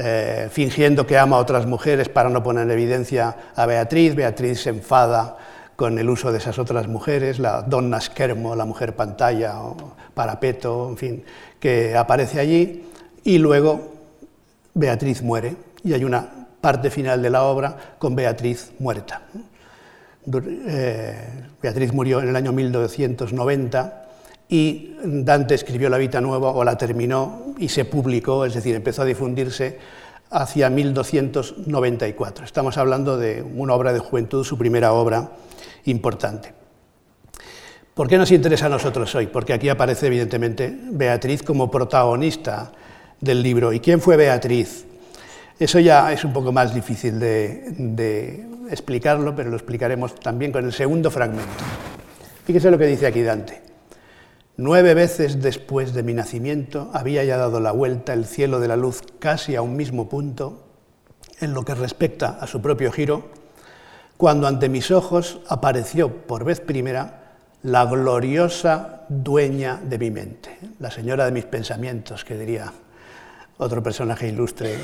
[0.00, 4.14] eh, fingiendo que ama a otras mujeres para no poner en evidencia a Beatriz.
[4.14, 5.36] Beatriz se enfada
[5.74, 9.76] con el uso de esas otras mujeres, la donna schermo, la mujer pantalla o
[10.14, 11.24] parapeto, en fin,
[11.58, 12.88] que aparece allí.
[13.24, 13.92] Y luego
[14.72, 19.22] Beatriz muere y hay una parte final de la obra con Beatriz muerta.
[20.32, 21.14] Eh,
[21.60, 24.07] Beatriz murió en el año 1290
[24.48, 29.02] y Dante escribió la Vita Nueva o la terminó y se publicó, es decir, empezó
[29.02, 29.78] a difundirse
[30.30, 32.44] hacia 1294.
[32.44, 35.32] Estamos hablando de una obra de juventud, su primera obra
[35.84, 36.54] importante.
[37.94, 39.26] ¿Por qué nos interesa a nosotros hoy?
[39.26, 42.70] Porque aquí aparece evidentemente Beatriz como protagonista
[43.20, 43.72] del libro.
[43.72, 44.86] ¿Y quién fue Beatriz?
[45.58, 50.72] Eso ya es un poco más difícil de, explicarlo, pero lo explicaremos también con el
[50.72, 51.64] segundo fragmento.
[52.44, 53.67] Fíjese lo que dice aquí Dante.
[54.60, 58.74] Nueve veces después de mi nacimiento había ya dado la vuelta el cielo de la
[58.74, 60.64] luz casi a un mismo punto
[61.38, 63.28] en lo que respecta a su propio giro,
[64.16, 70.90] cuando ante mis ojos apareció por vez primera la gloriosa dueña de mi mente, la
[70.90, 72.72] señora de mis pensamientos, que diría
[73.58, 74.76] otro personaje ilustre,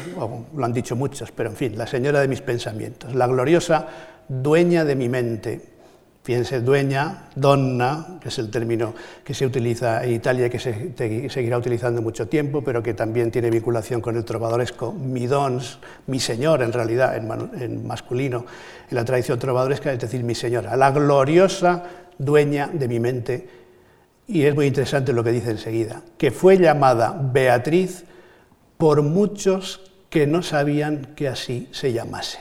[0.54, 3.88] lo han dicho muchos, pero en fin, la señora de mis pensamientos, la gloriosa
[4.28, 5.73] dueña de mi mente,
[6.24, 11.28] Fíjense, dueña, donna, que es el término que se utiliza en Italia y que se
[11.28, 16.18] seguirá utilizando mucho tiempo, pero que también tiene vinculación con el trovadoresco, mi dons, mi
[16.18, 18.46] señor en realidad, en, masculino,
[18.88, 21.82] en la tradición trovadoresca, es decir, mi señora, la gloriosa
[22.16, 23.48] dueña de mi mente.
[24.26, 28.04] Y es muy interesante lo que dice enseguida, que fue llamada Beatriz
[28.78, 32.38] por muchos que no sabían que así se llamase.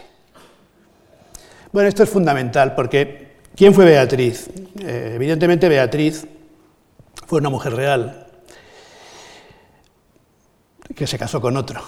[1.74, 3.23] Bueno, esto es fundamental porque
[3.56, 4.50] ¿Quién fue Beatriz?
[4.80, 6.26] Eh, evidentemente Beatriz
[7.28, 8.26] fue una mujer real
[10.96, 11.80] que se casó con otro,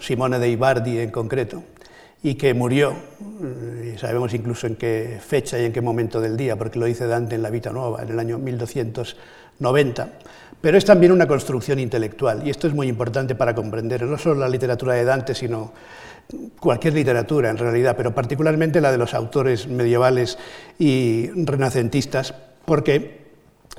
[0.00, 1.62] Simone de Ibardi en concreto,
[2.24, 2.96] y que murió,
[3.40, 6.86] eh, y sabemos incluso en qué fecha y en qué momento del día, porque lo
[6.86, 10.08] dice Dante en la Vita Nueva, en el año 1290.
[10.60, 14.40] Pero es también una construcción intelectual, y esto es muy importante para comprender no solo
[14.40, 15.72] la literatura de Dante, sino
[16.58, 20.38] cualquier literatura en realidad, pero particularmente la de los autores medievales
[20.78, 23.22] y renacentistas, porque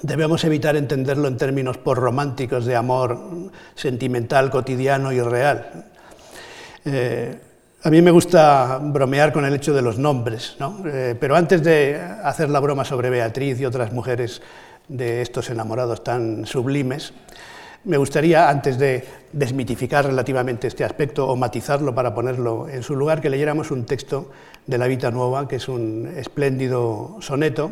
[0.02, 5.86] debemos evitar entenderlo en términos por románticos de amor sentimental, cotidiano y real.
[6.86, 7.40] Eh,
[7.86, 12.00] a mí me gusta bromear con el hecho de los nombres, eh, pero antes de
[12.24, 14.42] hacer la broma sobre Beatriz y otras mujeres
[14.88, 17.14] de estos enamorados tan sublimes,
[17.86, 23.22] me gustaría, antes de desmitificar relativamente este aspecto o matizarlo para ponerlo en su lugar,
[23.22, 24.32] que leyéramos un texto
[24.66, 27.72] de la Vita Nueva, que es un espléndido soneto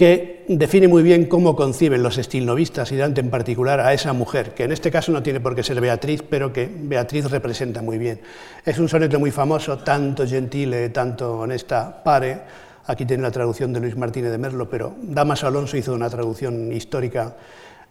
[0.00, 4.54] que define muy bien cómo conciben los estilnovistas y Dante en particular a esa mujer,
[4.54, 7.98] que en este caso no tiene por qué ser Beatriz, pero que Beatriz representa muy
[7.98, 8.18] bien.
[8.64, 12.40] Es un soneto muy famoso, tanto gentile, tanto honesta, pare.
[12.86, 16.72] Aquí tiene la traducción de Luis Martínez de Merlo, pero Damaso Alonso hizo una traducción
[16.72, 17.36] histórica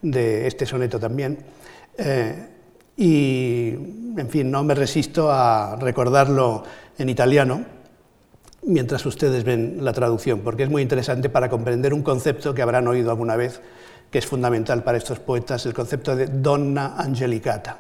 [0.02, 1.38] de este soneto también.
[1.98, 2.48] Eh,
[2.98, 3.70] y,
[4.18, 6.64] en fin, no me resisto a recordarlo
[6.98, 7.64] en italiano,
[8.64, 12.88] mientras ustedes ven la traducción, porque es muy interesante para comprender un concepto que habrán
[12.88, 13.62] oído alguna vez,
[14.12, 17.80] que es fundamental para estos poetas, el concepto de donna angelicata.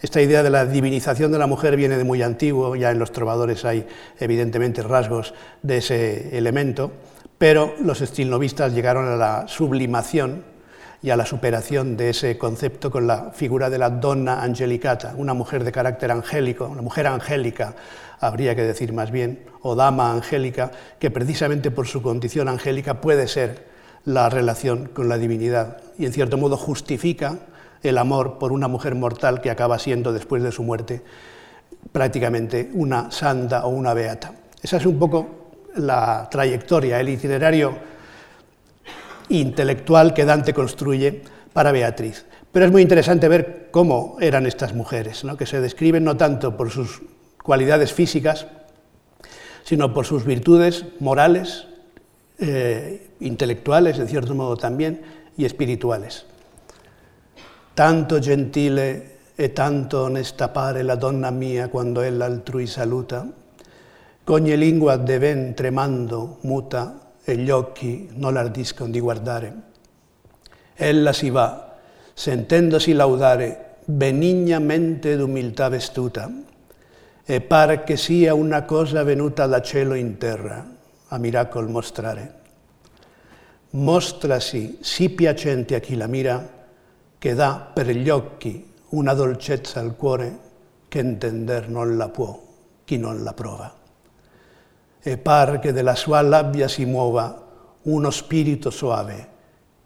[0.00, 3.12] Esta idea de la divinización de la mujer viene de muy antiguo, ya en los
[3.12, 3.86] trovadores hay
[4.18, 6.92] evidentemente rasgos de ese elemento,
[7.38, 10.44] pero los estilnovistas llegaron a la sublimación
[11.02, 15.34] y a la superación de ese concepto con la figura de la donna angelicata, una
[15.34, 17.74] mujer de carácter angélico, una mujer angélica,
[18.20, 23.26] habría que decir más bien, o dama angélica, que precisamente por su condición angélica puede
[23.26, 23.66] ser
[24.04, 27.38] la relación con la divinidad y en cierto modo justifica
[27.82, 31.02] el amor por una mujer mortal que acaba siendo después de su muerte
[31.90, 34.32] prácticamente una santa o una beata.
[34.62, 37.91] Esa es un poco la trayectoria, el itinerario
[39.40, 42.26] intelectual que Dante construye para Beatriz.
[42.50, 46.70] Pero es muy interesante ver cómo eran estas mujeres, que se describen no tanto por
[46.70, 47.02] sus
[47.42, 48.46] cualidades físicas,
[49.64, 51.66] sino por sus virtudes morales,
[52.38, 55.02] eh, intelectuales, en cierto modo también,
[55.36, 56.26] y espirituales.
[57.74, 63.24] Tanto gentile e tanto onesta pare la donna mia quando ella altrui saluta,
[64.24, 69.54] Cogne lingua de ven tremando muta e gli occhi non l'ardiscono di guardare.
[70.74, 71.76] Ella si va,
[72.12, 76.30] sentendosi laudare, benignamente d'umiltà vestuta,
[77.24, 80.66] e par che sia una cosa venuta da cielo in terra,
[81.08, 82.40] a miracol mostrare.
[83.70, 86.60] Mostrasi sì piacente a chi la mira,
[87.18, 90.38] che dà per gli occhi una dolcezza al cuore
[90.88, 92.50] che intender non la può
[92.84, 93.81] chi non la prova
[95.02, 97.42] e par che della sua labbia si muova
[97.82, 99.28] uno spirito suave,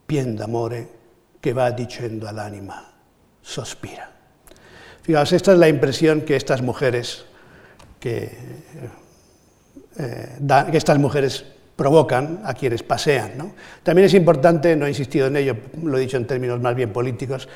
[0.05, 0.89] pien d'amore,
[1.41, 2.85] que va diciendo al ánima,
[3.41, 4.11] sospira.
[5.01, 7.25] Fijaos, esta es la impresión que estas mujeres,
[8.01, 8.31] que,
[9.97, 10.39] eh,
[10.71, 11.45] que estas mujeres
[11.77, 13.39] provocan a quienes pasean.
[13.39, 13.55] ¿no?
[13.83, 16.93] También es importante, no he insistido en ello, lo he dicho en términos más bien
[16.93, 17.49] políticos,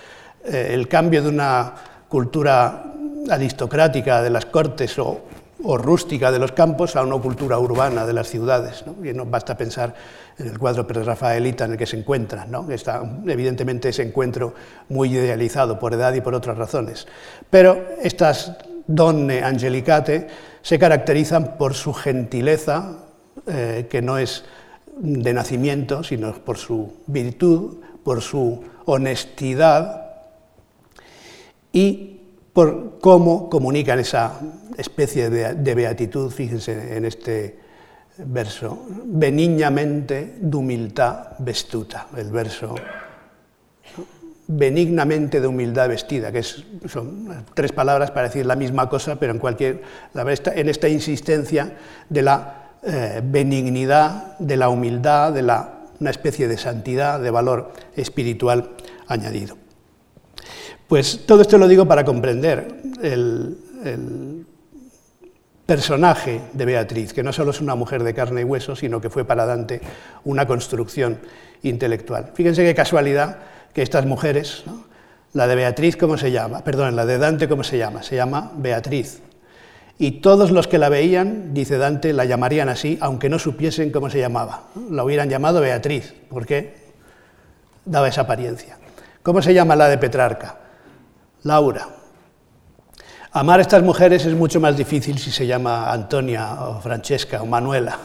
[0.44, 1.74] eh, el cambio de una
[2.08, 2.84] cultura
[3.28, 5.22] aristocrática de las cortes o
[5.64, 8.84] o rústica de los campos a una cultura urbana de las ciudades.
[8.86, 9.04] ¿no?
[9.04, 9.94] Y basta pensar
[10.38, 12.70] en el cuadro prerrafaelita en el que se encuentran, ¿no?
[12.70, 14.54] está evidentemente ese encuentro
[14.88, 17.06] muy idealizado por edad y por otras razones.
[17.50, 18.52] Pero estas
[18.86, 20.26] donne angelicate
[20.62, 22.98] se caracterizan por su gentileza,
[23.46, 24.44] eh, que no es
[24.98, 30.10] de nacimiento, sino por su virtud, por su honestidad
[31.72, 32.19] y
[32.52, 34.40] por cómo comunican esa
[34.76, 37.58] especie de beatitud, fíjense en este
[38.18, 42.74] verso, benignamente de humildad vestuta, el verso
[44.52, 49.38] benignamente de humildad vestida, que son tres palabras para decir la misma cosa, pero en,
[49.38, 49.82] cualquier,
[50.14, 51.76] en esta insistencia
[52.08, 57.72] de la eh, benignidad, de la humildad, de la, una especie de santidad, de valor
[57.94, 58.70] espiritual
[59.06, 59.56] añadido.
[60.90, 62.66] Pues todo esto lo digo para comprender
[63.00, 64.44] el,
[65.64, 69.08] personaje de Beatriz, que no solo es una mujer de carne y hueso, sino que
[69.08, 69.80] fue para Dante
[70.24, 71.20] una construcción
[71.62, 72.32] intelectual.
[72.34, 73.38] Fíjense qué casualidad
[73.72, 74.64] que estas mujeres,
[75.32, 76.64] la de Beatriz, ¿cómo se llama?
[76.64, 78.02] Perdón, la de Dante, ¿cómo se llama?
[78.02, 79.20] Se llama Beatriz.
[79.96, 84.10] Y todos los que la veían, dice Dante, la llamarían así, aunque no supiesen cómo
[84.10, 84.64] se llamaba.
[84.90, 86.74] La hubieran llamado Beatriz, porque
[87.84, 88.76] daba esa apariencia.
[89.22, 90.56] ¿Cómo se llama la de Petrarca?
[91.42, 91.88] Laura.
[93.32, 97.46] Amar a estas mujeres es mucho más difícil si se llama Antonia o Francesca o
[97.46, 97.96] Manuela.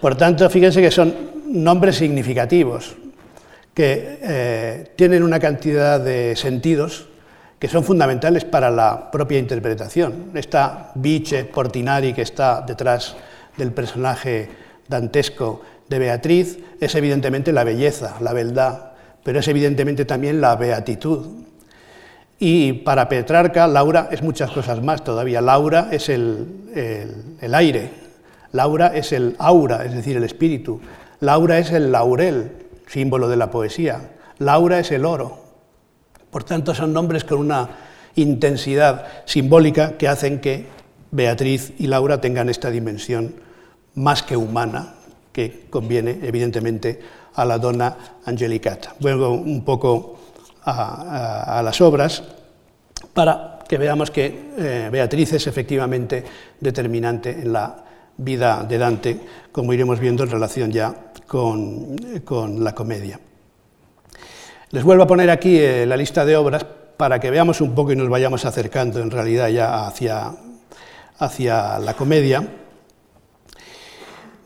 [0.00, 1.14] Por tanto, fíjense que son
[1.46, 2.96] nombres significativos,
[3.74, 7.06] que eh, tienen una cantidad de sentidos
[7.58, 10.30] que son fundamentales para la propia interpretación.
[10.32, 13.14] Esta Biche Portinari que está detrás
[13.58, 14.48] del personaje
[14.88, 18.92] dantesco de Beatriz es evidentemente la belleza, la beldad,
[19.22, 21.26] pero es evidentemente también la beatitud.
[22.42, 25.42] Y para Petrarca, Laura es muchas cosas más todavía.
[25.42, 27.90] Laura es el, el aire,
[28.52, 30.80] Laura es el aura, es decir, el espíritu.
[31.20, 32.50] Laura es el laurel,
[32.86, 34.12] símbolo de la poesía.
[34.38, 35.38] Laura es el oro.
[36.30, 37.68] Por tanto, son nombres con una
[38.14, 40.64] intensidad simbólica que hacen que
[41.10, 43.34] Beatriz y Laura tengan esta dimensión
[43.94, 44.94] más que humana
[45.32, 47.00] que conviene, evidentemente,
[47.34, 48.94] a la dona Angelicata.
[48.98, 50.19] Vuelvo un poco
[50.64, 52.22] a, las obras
[53.12, 56.24] para que veamos que eh, Beatriz es efectivamente
[56.60, 57.84] determinante en la
[58.16, 59.20] vida de Dante,
[59.52, 60.94] como iremos viendo en relación ya
[61.26, 61.96] con,
[62.64, 63.18] la comedia.
[64.70, 66.64] Les vuelvo a poner aquí eh, la lista de obras
[66.96, 70.32] para que veamos un poco y nos vayamos acercando en realidad ya hacia,
[71.18, 72.46] hacia la comedia.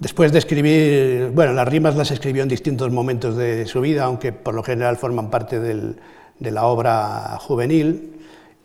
[0.05, 4.35] Después de escribir, bueno, las rimas las escribió en distintos momentos de su vida, aunque
[4.35, 8.13] por lo general forman parte de la obra juvenil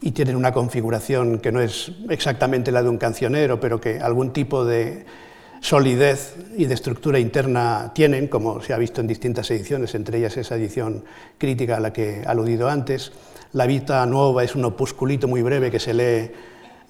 [0.02, 4.34] y tienen una configuración que no es exactamente la de un cancionero, pero que algún
[4.34, 5.06] tipo de
[5.62, 10.36] solidez y de estructura interna tienen, como se ha visto en distintas ediciones, entre ellas
[10.36, 11.06] esa edición
[11.38, 13.14] crítica a la que he aludido antes.
[13.54, 16.32] La Vita Nueva es un opusculito muy breve que se lee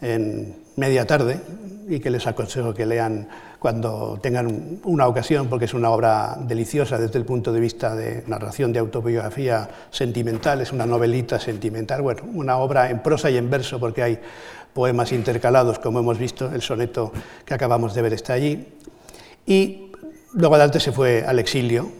[0.02, 1.40] en media tarde
[1.88, 3.28] y que les aconsejo que lean
[3.60, 8.24] cuando tengan una ocasión, porque es una obra deliciosa desde el punto de vista de
[8.28, 13.50] narración de autobiografía sentimental, es una novelita sentimental, bueno, una obra en prosa y en
[13.50, 14.20] verso, porque hay
[14.74, 17.12] poemas intercalados, como hemos visto, el soneto
[17.44, 18.68] que acabamos de ver está allí.
[19.46, 19.92] Y
[20.34, 21.92] luego Dante se fue al exilio,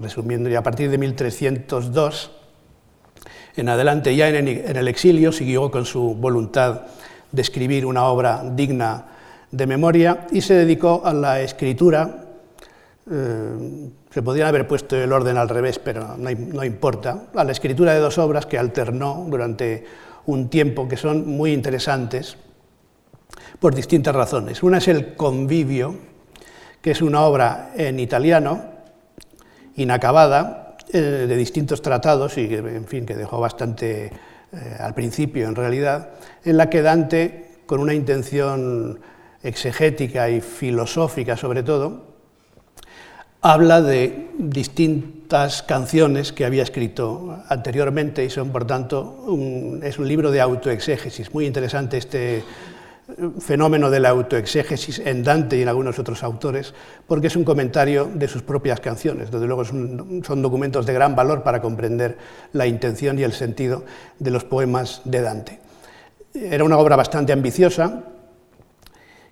[0.00, 2.30] resumiendo, y a partir de 1302
[3.56, 6.82] en adelante, ya en el exilio, siguió con su voluntad
[7.32, 9.04] de escribir una obra digna
[9.50, 12.24] de memoria y se dedicó a la escritura.
[13.10, 17.26] Eh, se podría haber puesto el orden al revés, pero no, importa.
[17.34, 19.84] A la escritura de dos obras que alternó durante
[20.26, 22.36] un tiempo que son muy interesantes
[23.60, 24.62] por distintas razones.
[24.62, 25.96] Una es el Convivio,
[26.80, 28.64] que es una obra en italiano,
[29.76, 34.10] inacabada, eh, de distintos tratados y en fin, que dejó bastante
[34.56, 36.10] eh, al principio en realidad,
[36.44, 39.00] en la que Dante, con una intención
[39.42, 42.16] exegética y filosófica sobre todo,
[43.42, 49.26] habla de distintas canciones que había escrito anteriormente y son, por tanto,
[49.82, 51.32] es un libro de autoexégesis.
[51.32, 52.42] Muy interesante este
[53.38, 56.74] fenómeno de la autoexégesis en Dante y en algunos otros autores,
[57.06, 59.30] porque es un comentario de sus propias canciones.
[59.30, 62.18] Desde luego son documentos de gran valor para comprender
[62.52, 63.84] la intención y el sentido
[64.18, 65.60] de los poemas de Dante.
[66.34, 68.02] Era una obra bastante ambiciosa,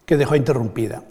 [0.07, 1.03] que dejó interrumpida.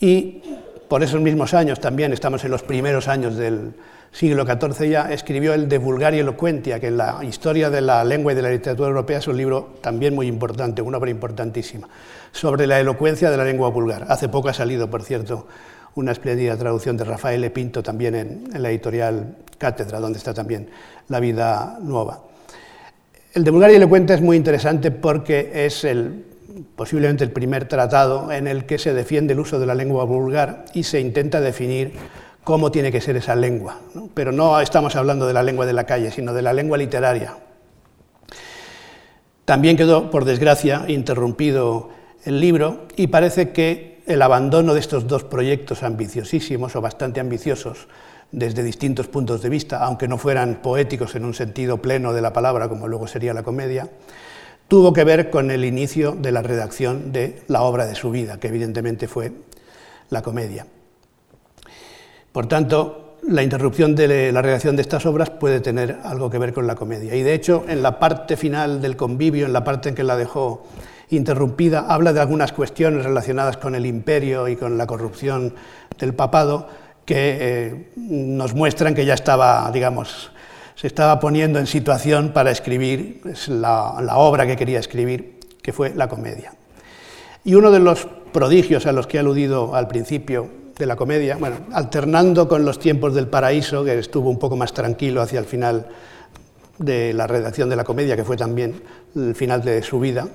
[0.00, 0.42] Y
[0.88, 3.74] por esos mismos años, también estamos en los primeros años del
[4.14, 8.04] siglo XIV ya, escribió el De Vulgar y Elocuentia, que en la historia de la
[8.04, 11.88] lengua y de la literatura europea es un libro también muy importante, una obra importantísima,
[12.30, 14.06] sobre la elocuencia de la lengua vulgar.
[14.08, 15.48] Hace poco ha salido, por cierto,
[15.96, 17.50] una espléndida traducción de Rafael E.
[17.50, 20.68] Pinto también en, la editorial Cátedra, donde está también
[21.08, 22.22] La vida nueva.
[23.32, 25.84] El de Vulgar y Elocuentia es muy interesante porque es
[26.76, 30.66] posiblemente el primer tratado en el que se defiende el uso de la lengua vulgar
[30.72, 31.94] y se intenta definir
[32.44, 33.80] cómo tiene que ser esa lengua.
[34.14, 37.36] Pero no estamos hablando de la lengua de la calle, sino de la lengua literaria.
[39.44, 41.90] También quedó, por desgracia, interrumpido
[42.24, 47.88] el libro y parece que el abandono de estos dos proyectos ambiciosísimos o bastante ambiciosos
[48.32, 52.32] desde distintos puntos de vista, aunque no fueran poéticos en un sentido pleno de la
[52.32, 53.88] palabra, como luego sería la comedia,
[54.68, 58.40] tuvo que ver con el inicio de la redacción de la obra de su vida,
[58.40, 59.32] que evidentemente fue
[60.10, 60.66] la comedia.
[62.34, 66.52] Por tanto, la interrupción de la redacción de estas obras puede tener algo que ver
[66.52, 67.14] con la comedia.
[67.14, 70.16] Y de hecho, en la parte final del convivio, en la parte en que la
[70.16, 70.66] dejó
[71.10, 75.54] interrumpida, habla de algunas cuestiones relacionadas con el imperio y con la corrupción
[75.96, 76.68] del papado
[77.04, 80.32] que eh, nos muestran que ya estaba, digamos,
[80.74, 86.08] se estaba poniendo en situación para escribir la obra que quería escribir, que fue la
[86.08, 86.52] comedia.
[87.44, 91.36] Y uno de los prodigios a los que he aludido al principio de la comedia,
[91.36, 95.44] bueno, alternando con los tiempos del paraíso, que estuvo un poco más tranquilo hacia el
[95.44, 95.86] final
[96.78, 98.82] de la redacción de la comedia, que fue también
[99.14, 100.28] el final de su vida,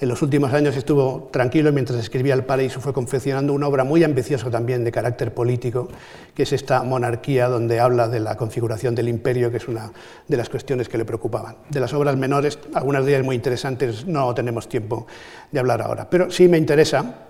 [0.00, 4.02] en los últimos años estuvo tranquilo mientras escribía El Paraíso, fue confeccionando una obra muy
[4.02, 5.88] ambiciosa también de carácter político,
[6.34, 9.92] que es esta monarquía donde habla de la configuración del imperio, que es una
[10.26, 11.56] de las cuestiones que le preocupaban.
[11.70, 15.06] De las obras menores, algunas de ellas muy interesantes, no tenemos tiempo
[15.52, 17.28] de hablar ahora, pero sí me interesa,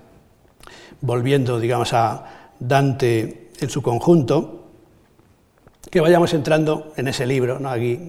[1.05, 4.71] volviendo digamos a Dante en su conjunto,
[5.91, 7.69] que vayamos entrando en ese libro, ¿no?
[7.69, 8.01] aquí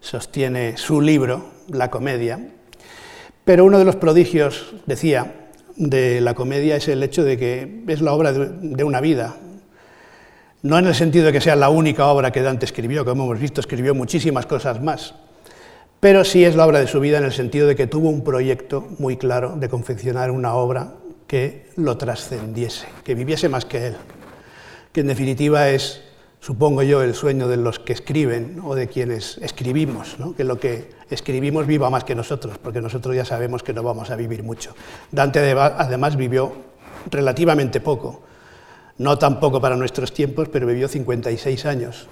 [0.00, 2.38] sostiene su libro, La comedia.
[3.44, 8.02] Pero uno de los prodigios, decía, de la comedia es el hecho de que es
[8.02, 9.36] la obra de una vida.
[10.62, 13.40] No en el sentido de que sea la única obra que Dante escribió, como hemos
[13.40, 15.14] visto, escribió muchísimas cosas más,
[15.98, 18.22] pero sí es la obra de su vida en el sentido de que tuvo un
[18.22, 20.94] proyecto muy claro de confeccionar una obra
[21.32, 23.96] que lo trascendiese, que viviese más que él,
[24.92, 26.02] que en definitiva es,
[26.40, 30.90] supongo yo, el sueño de los que escriben o de quienes escribimos, que lo que
[31.08, 34.74] escribimos viva más que nosotros, porque nosotros ya sabemos que no vamos a vivir mucho.
[35.10, 36.52] Dante además vivió
[37.10, 38.20] relativamente poco,
[38.98, 42.08] no tan poco para nuestros tiempos, pero vivió 56 años.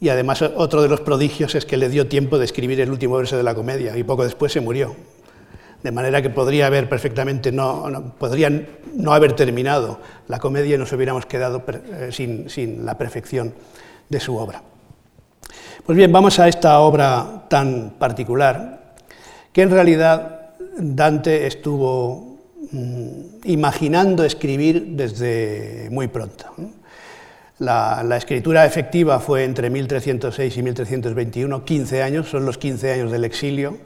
[0.00, 3.18] Y además otro de los prodigios es que le dio tiempo de escribir el último
[3.18, 4.96] verso de la comedia y poco después se murió
[5.82, 10.92] de manera que podría haber perfectamente no, podrían no haber terminado la comedia y nos
[10.92, 13.54] hubiéramos quedado eh, sin, sin, la perfección
[14.08, 14.62] de su obra.
[15.84, 18.94] Pues bien, vamos a esta obra tan particular,
[19.52, 22.38] que en realidad Dante estuvo
[22.70, 23.10] mm,
[23.44, 26.46] imaginando escribir desde muy pronto.
[27.58, 33.10] La, la, escritura efectiva fue entre 1306 y 1321, 15 años, son los 15 años
[33.10, 33.76] del exilio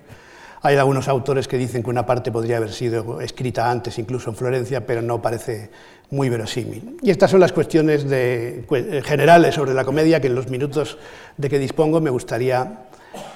[0.65, 4.37] hay algunos autores que dicen que una parte podría haber sido escrita antes, incluso en
[4.37, 5.69] Florencia, pero no parece
[6.09, 6.97] muy verosímil.
[7.03, 8.07] Y estas son las cuestiones
[9.05, 10.97] generales sobre la comedia que en los minutos
[11.37, 12.79] de que dispongo me gustaría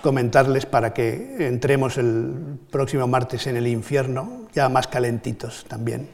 [0.01, 2.33] comentarles para que entremos el
[2.71, 6.09] próximo martes en el infierno, ya más calentitos también,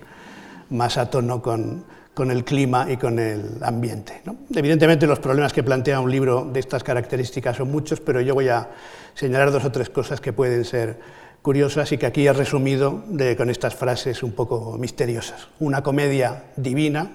[0.70, 4.20] más a tono con, con el clima y con el ambiente.
[4.52, 8.48] Evidentemente los problemas que plantea un libro de estas características son muchos, pero yo voy
[8.48, 8.68] a
[9.14, 10.98] señalar dos o tres cosas que pueden ser
[11.42, 13.04] curiosas y que aquí he resumido
[13.36, 15.48] con estas frases un poco misteriosas.
[15.60, 17.10] Una comedia divina,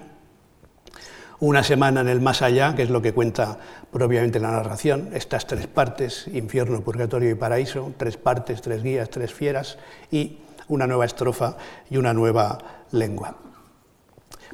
[1.40, 3.58] una semana en el más allá, que es lo que cuenta
[3.90, 9.32] propiamente la narración, estas tres partes, infierno, purgatorio y paraíso, tres partes, tres guías, tres
[9.34, 9.78] fieras
[10.10, 10.38] y
[10.68, 11.56] una nueva estrofa
[11.90, 12.58] y una nueva
[12.92, 13.49] lengua.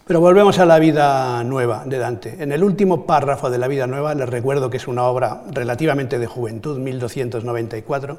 [0.07, 2.37] Pero volvemos a la vida nueva de Dante.
[2.39, 6.21] En el último párrafo de la vida nueva, les recuerdo que es una obra relativamente
[6.21, 8.17] de juventud, 1294,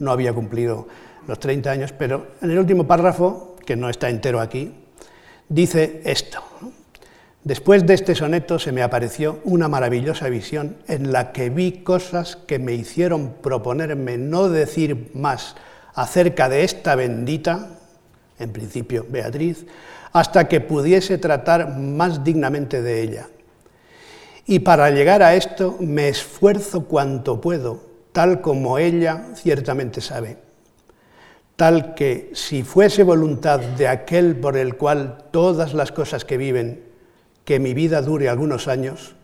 [0.00, 0.86] no había cumplido
[1.26, 4.74] los 30 años, pero en el último párrafo, que no está entero aquí,
[5.48, 6.42] dice esto.
[7.42, 12.36] Después de este soneto se me apareció una maravillosa visión en la que vi cosas
[12.36, 15.56] que me hicieron proponerme no decir más
[15.94, 17.78] acerca de esta bendita,
[18.38, 19.64] en principio Beatriz,
[20.12, 23.28] hasta que pudiese tratar más dignamente de ella.
[24.46, 27.80] Y para llegar a esto me esfuerzo cuanto puedo,
[28.12, 30.38] tal como ella ciertamente sabe,
[31.56, 36.82] tal que si fuese voluntad de aquel por el cual todas las cosas que viven,
[37.44, 39.14] que mi vida dure algunos años,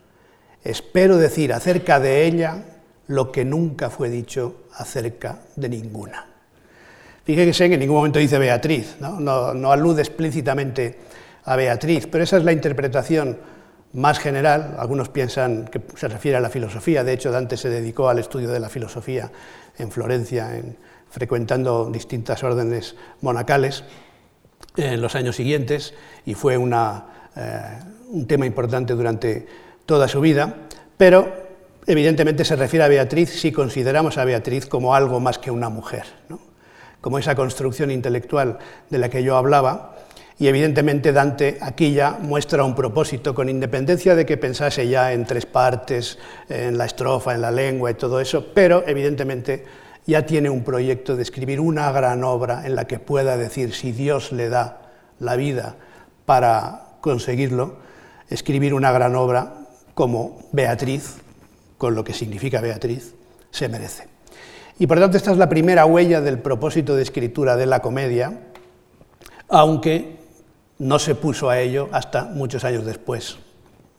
[0.63, 2.63] espero decir acerca de ella
[3.09, 6.36] lo que nunca fue dicho acerca de ninguna.
[7.27, 9.73] Fíjese que en ningún momento dice Beatriz, ¿no?
[9.73, 10.97] alude explícitamente
[11.45, 13.37] a Beatriz, pero esa es la interpretación
[13.95, 14.77] más general.
[14.79, 18.51] Algunos piensan que se refiere a la filosofía, de hecho Dante se dedicó al estudio
[18.51, 19.33] de la filosofía
[19.77, 20.51] en Florencia,
[21.11, 23.83] frecuentando distintas órdenes monacales
[24.77, 25.95] en los años siguientes
[26.27, 29.49] y fue eh, un tema importante durante
[29.85, 30.55] toda su vida,
[30.97, 31.33] pero
[31.89, 36.05] evidentemente se refiere a Beatriz si consideramos a Beatriz como algo más que una mujer.
[37.07, 38.59] Como esa construcción intelectual
[38.91, 39.95] de la que yo hablaba,
[40.41, 45.25] y evidentemente Dante aquí ya muestra un propósito, con independencia de que pensase ya en
[45.25, 49.65] tres partes, en la estrofa, en la lengua y todo eso, pero evidentemente
[50.05, 53.93] ya tiene un proyecto de escribir una gran obra en la que pueda decir, si
[53.93, 54.91] Dios le da
[55.21, 55.77] la vida
[56.25, 57.77] para conseguirlo,
[58.29, 59.59] escribir una gran obra
[59.95, 61.19] como Beatriz,
[61.79, 63.15] con lo que significa Beatriz,
[63.53, 64.16] se merece.
[64.79, 68.41] Y por tanto esta es la primera huella del propósito de escritura de la comedia,
[69.49, 70.17] aunque
[70.79, 73.39] no se puso a ello hasta muchos años después,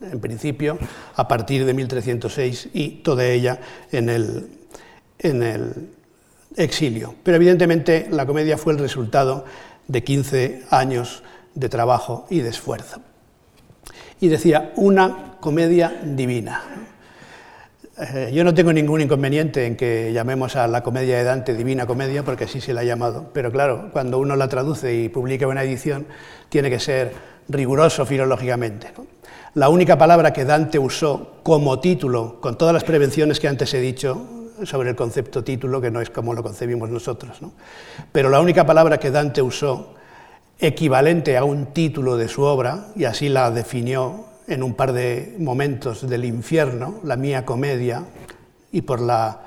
[0.02, 0.78] en principio
[1.16, 3.60] a partir de 1306 y toda ella
[3.92, 4.50] en el,
[5.18, 5.90] en el
[6.56, 7.16] exilio.
[7.24, 9.46] Pero evidentemente la comedia fue el resultado
[9.88, 11.24] de 15 años
[11.56, 13.02] de trabajo y de esfuerzo.
[14.20, 16.62] Y decía, una comedia divina.
[18.00, 21.88] Eh, yo no tengo ningún inconveniente en que llamemos a la comedia de Dante Divina
[21.88, 23.32] Comedia, porque así se la ha llamado.
[23.34, 26.06] Pero claro, cuando uno la traduce y publica una edición,
[26.50, 27.14] tiene que ser
[27.50, 28.93] riguroso filológicamente.
[29.56, 33.82] La única palabra que Dante usó como título, con todas las prevenciones que antes he
[33.82, 34.28] dicho
[34.64, 37.39] sobre el concepto título, que no es como lo concebimos nosotros,
[38.12, 39.95] pero la única palabra que Dante usó
[40.60, 45.36] equivalente a un título de su obra, y así la definió en un par de
[45.39, 48.04] momentos del infierno, la mía comedia,
[48.72, 49.41] y por la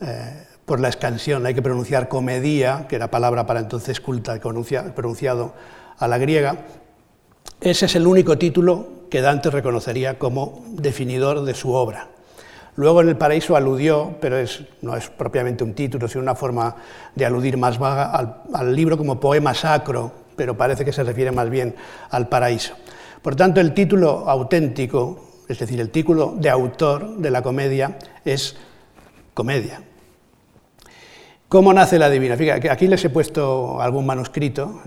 [0.00, 5.54] eh, por la expansión, hay que pronunciar comedia, que era palabra para entonces culta, pronunciado
[5.98, 6.56] a la griega.
[7.60, 12.08] Ese es el único título que Dante reconocería como definidor de su obra.
[12.76, 14.36] Luego en el paraíso aludió, pero
[14.82, 16.74] no es propiamente un título, sino una forma
[17.14, 18.10] de aludir más vaga
[18.52, 21.76] al libro como poema sacro, pero parece que se refiere más bien
[22.10, 22.74] al paraíso.
[23.24, 28.54] Por tanto, el título auténtico, es decir, el título de autor de la comedia es
[29.32, 29.80] comedia.
[31.48, 32.36] ¿Cómo nace la divina?
[32.36, 34.82] Fíjate, aquí les he puesto algún manuscrito,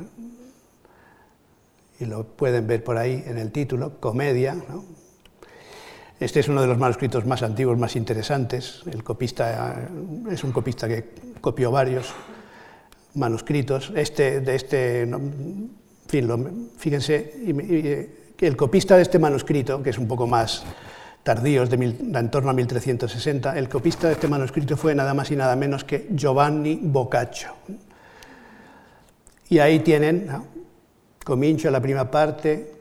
[2.00, 4.56] y lo pueden ver por ahí en el título, comedia.
[6.20, 8.84] Este es uno de los manuscritos más antiguos, más interesantes.
[8.86, 9.90] El copista
[10.30, 11.10] es un copista que
[11.42, 12.14] copió varios
[13.16, 13.92] manuscritos.
[13.96, 15.72] Este, de este, en
[16.08, 20.64] fin, fíjense, que el copista de este manuscrito, que es un poco más
[21.24, 25.36] tardío, de, en torno a 1360, el copista de este manuscrito fue nada más y
[25.36, 27.54] nada menos que Giovanni Boccaccio.
[29.50, 30.30] Y ahí tienen,
[31.24, 32.74] comincio la prima parte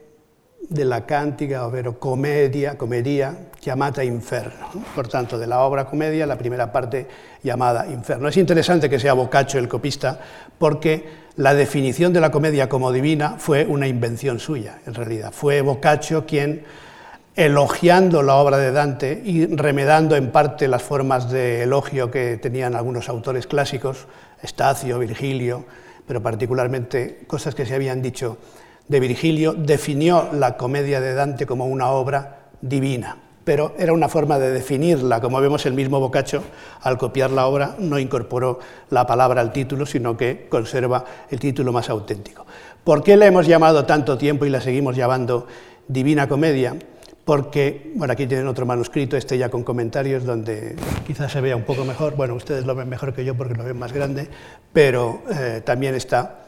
[0.69, 4.67] della cantica, ovvero comedia, comedia chiamata Inferno.
[4.93, 7.07] Por tanto, de la obra comedia, la primera parte
[7.43, 8.27] llamada Inferno.
[8.27, 10.19] Es interesante que sea Boccaccio el copista,
[10.57, 15.31] porque la definición de la comedia como divina fue una invención suya, en realidad.
[15.31, 16.63] Fue Boccaccio quien,
[17.35, 22.75] elogiando la obra de Dante y remedando en parte las formas de elogio que tenían
[22.75, 24.07] algunos autores clásicos,
[24.41, 25.65] Estacio, Virgilio,
[26.07, 28.39] pero particularmente cosas que se habían dicho
[28.87, 33.17] de Virgilio, definió la comedia de Dante como una obra divina,
[33.47, 36.43] pero era una forma de definirla, como vemos el mismo Boccaccio,
[36.81, 41.71] al copiar la obra, no incorporó la palabra al título, sino que conserva el título
[41.71, 42.45] más auténtico.
[42.83, 45.47] ¿Por qué la hemos llamado tanto tiempo y la seguimos llamando
[45.87, 46.75] Divina Comedia?
[47.23, 50.75] Porque, bueno, aquí tienen otro manuscrito, este ya con comentarios, donde
[51.05, 53.63] quizás se vea un poco mejor, bueno, ustedes lo ven mejor que yo porque lo
[53.63, 54.27] ven más grande,
[54.73, 56.39] pero eh, también está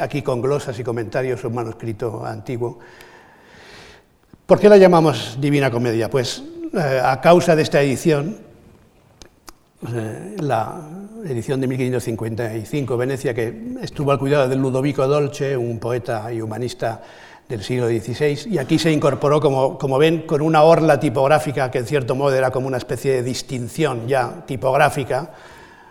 [0.00, 2.80] aquí con glosas y comentarios, un manuscrito antiguo.
[4.52, 6.10] ¿Por qué la llamamos Divina Comedia?
[6.10, 6.42] Pues
[6.74, 8.36] eh, a causa de esta edición,
[9.94, 10.78] eh, la
[11.24, 17.00] edición de 1555, Venecia, que estuvo al cuidado de Ludovico Dolce, un poeta y humanista
[17.48, 21.78] del siglo XVI, y aquí se incorporó, como, como, ven, con una orla tipográfica que
[21.78, 25.30] en cierto modo era como una especie de distinción ya tipográfica,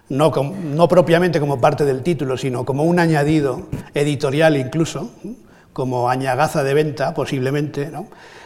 [0.09, 5.09] no, propiamente como parte del título, sino como un añadido editorial incluso,
[5.73, 7.89] como añagaza de venta posiblemente,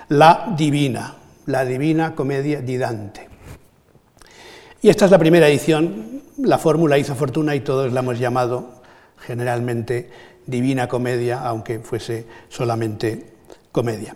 [0.09, 3.27] la divina, la divina comedia di Dante.
[4.81, 8.81] Y esta es la primera edición, la fórmula hizo fortuna y todos la hemos llamado
[9.17, 10.09] generalmente
[10.45, 13.33] divina comedia, aunque fuese solamente
[13.71, 14.15] comedia.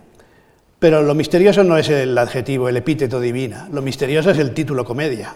[0.78, 4.86] Pero lo misterioso no es el adjetivo, el epíteto divina, lo misterioso es el título
[4.86, 5.34] comedia.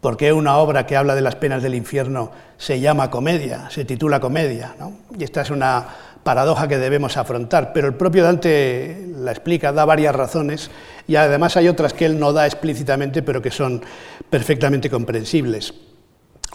[0.00, 3.84] ¿Por qué una obra que habla de las penas del infierno se llama comedia, se
[3.84, 4.76] titula comedia?
[5.18, 5.86] Y esta es una
[6.26, 10.72] paradoja que debemos afrontar, pero el propio Dante la explica, da varias razones
[11.06, 13.80] y además hay otras que él no da explícitamente, pero que son
[14.28, 15.72] perfectamente comprensibles.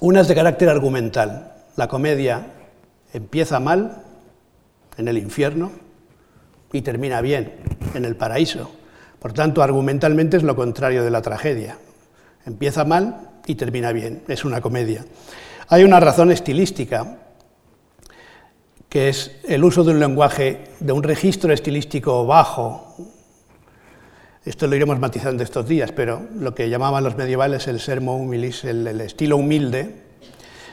[0.01, 1.53] Una es de carácter argumental.
[1.77, 2.47] La comedia
[3.13, 4.03] empieza mal
[4.97, 5.71] en el infierno
[6.73, 7.53] y termina bien
[7.93, 8.71] en el paraíso.
[9.19, 11.77] Por tanto, argumentalmente es lo contrario de la tragedia.
[12.45, 15.05] Empieza mal y termina bien, es una comedia.
[15.69, 17.19] Hay una razón estilística,
[18.91, 22.93] que es el uso de un lenguaje, de un registro estilístico bajo.
[24.43, 28.65] Esto lo iremos matizando estos días, pero lo que llamaban los medievales el sermo humilis,
[28.65, 29.95] el, estilo humilde,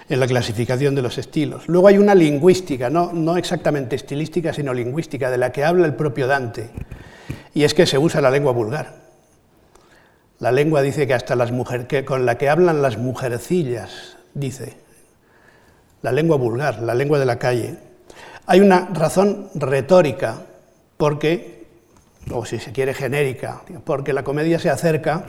[0.08, 1.68] en la clasificación de los estilos.
[1.68, 5.94] Luego hay una lingüística, no, no exactamente estilística, sino lingüística, de la que habla el
[5.94, 6.70] propio Dante,
[7.54, 8.96] y es que se usa la lengua vulgar.
[10.40, 14.76] La lengua dice que hasta las mujeres, que con la que hablan las mujercillas, dice.
[16.02, 17.87] La lengua vulgar, la lengua de la calle.
[18.50, 20.38] Hay una razón retórica,
[20.96, 21.66] porque,
[22.32, 25.22] o si se quiere genérica, porque la comedia se acerca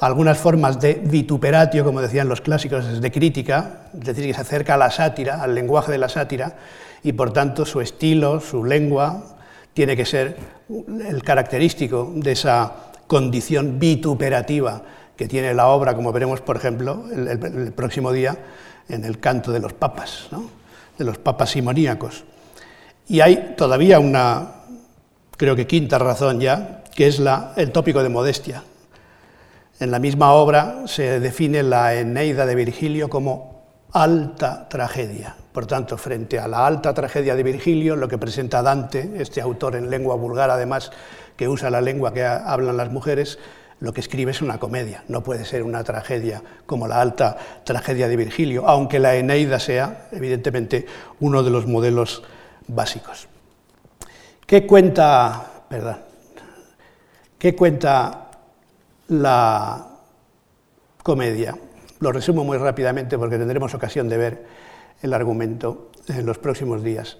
[0.00, 4.40] a algunas formas de vituperatio, como decían los clásicos, de crítica, es decir, que se
[4.40, 6.56] acerca a la sátira, al lenguaje de la sátira,
[7.04, 9.36] y por tanto su estilo, su lengua,
[9.72, 10.36] tiene que ser
[10.68, 12.72] el característico de esa
[13.06, 14.82] condición vituperativa
[15.16, 18.36] que tiene la obra, como veremos, por ejemplo, el, próximo día
[18.88, 20.28] en el canto de los papas,
[20.98, 22.24] de los papas simoníacos.
[23.08, 24.48] Y hay todavía una,
[25.36, 28.62] creo que quinta razón ya, que es la, el tópico de modestia.
[29.80, 35.34] En la misma obra se define la Eneida de Virgilio como alta tragedia.
[35.52, 39.76] Por tanto, frente a la alta tragedia de Virgilio, lo que presenta Dante, este autor
[39.76, 40.90] en lengua vulgar además,
[41.36, 43.38] que usa la lengua que hablan las mujeres,
[43.80, 48.08] lo que escribe es una comedia, no puede ser una tragedia como la alta tragedia
[48.08, 50.84] de Virgilio, aunque la Eneida sea, evidentemente,
[51.20, 52.22] uno de los modelos
[52.68, 53.28] básicos.
[54.46, 55.98] ¿Qué cuenta, perdón,
[57.38, 58.30] qué cuenta
[59.08, 59.86] la
[61.02, 61.56] comedia?
[62.00, 64.46] Lo resumo muy rápidamente porque tendremos ocasión de ver
[65.02, 67.18] el argumento en los próximos días.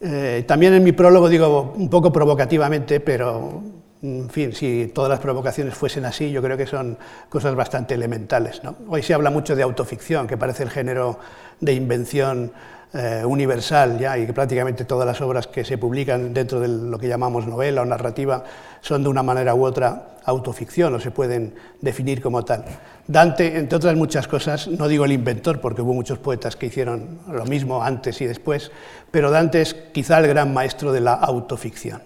[0.00, 3.62] Eh, también en mi prólogo digo un poco provocativamente, pero
[4.02, 6.96] en fin, si todas las provocaciones fuesen así, yo creo que son
[7.28, 8.62] cosas bastante elementales.
[8.88, 11.18] Hoy se habla mucho de autoficción, que parece el género
[11.60, 12.52] de invención
[12.92, 16.98] eh, universal ya, y que prácticamente todas las obras que se publican dentro de lo
[16.98, 18.42] que llamamos novela o narrativa
[18.80, 22.64] son de una manera u otra autoficción o se pueden definir como tal.
[23.06, 27.20] Dante, entre otras muchas cosas, no digo el inventor, porque hubo muchos poetas que hicieron
[27.30, 28.70] lo mismo antes y después,
[29.10, 32.02] pero Dante es quizá el gran maestro de la autoficción.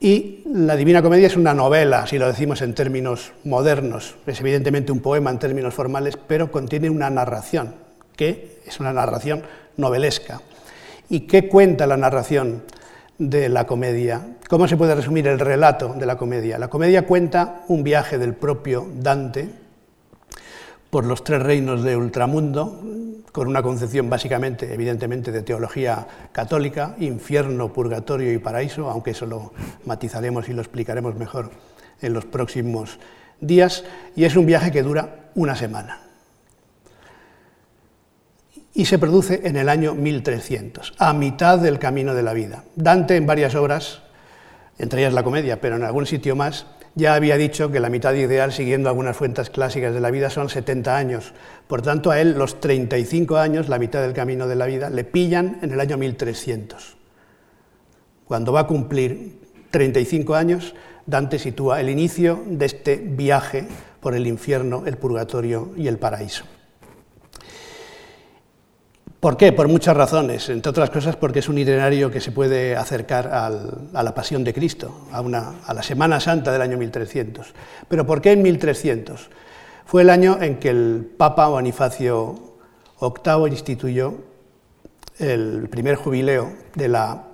[0.00, 4.16] Y la Divina Comedia es una novela, si lo decimos en términos modernos.
[4.26, 7.74] Es evidentemente un poema en términos formales, pero contiene una narración,
[8.16, 9.42] que es una narración
[9.76, 10.40] novelesca.
[11.08, 12.62] ¿Y qué cuenta la narración
[13.18, 14.26] de la comedia?
[14.48, 16.58] ¿Cómo se puede resumir el relato de la comedia?
[16.58, 19.48] La comedia cuenta un viaje del propio Dante
[20.90, 22.80] por los tres reinos de ultramundo,
[23.32, 29.52] con una concepción básicamente, evidentemente, de teología católica, infierno, purgatorio y paraíso, aunque eso lo
[29.86, 31.50] matizaremos y lo explicaremos mejor
[32.00, 33.00] en los próximos
[33.40, 36.03] días, y es un viaje que dura una semana.
[38.74, 42.64] Y se produce en el año 1300, a mitad del camino de la vida.
[42.74, 44.02] Dante en varias obras,
[44.78, 46.66] entre ellas la comedia, pero en algún sitio más,
[46.96, 50.48] ya había dicho que la mitad ideal, siguiendo algunas fuentes clásicas de la vida, son
[50.48, 51.32] 70 años.
[51.66, 55.04] Por tanto, a él los 35 años, la mitad del camino de la vida, le
[55.04, 56.96] pillan en el año 1300.
[58.26, 59.38] Cuando va a cumplir
[59.70, 60.74] 35 años,
[61.06, 63.66] Dante sitúa el inicio de este viaje
[64.00, 66.44] por el infierno, el purgatorio y el paraíso.
[69.24, 69.52] ¿Por qué?
[69.52, 74.02] Por muchas razones, entre otras cosas porque es un itinerario que se puede acercar a
[74.02, 75.20] la pasión de Cristo, a,
[75.64, 77.54] a, la Semana Santa del año 1300.
[77.88, 79.30] ¿Pero por qué en 1300?
[79.86, 82.34] Fue el año en que el Papa Bonifacio
[83.00, 84.12] VIII instituyó
[85.18, 87.24] el primer jubileo de la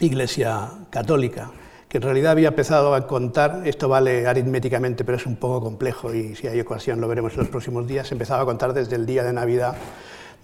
[0.00, 1.50] Iglesia Católica,
[1.90, 6.14] que en realidad había empezado a contar, esto vale aritméticamente, pero es un poco complejo
[6.14, 9.04] y si hay ocasión lo veremos en los próximos días, empezaba a contar desde el
[9.04, 9.76] día de Navidad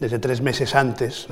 [0.00, 1.26] desde tres meses antes.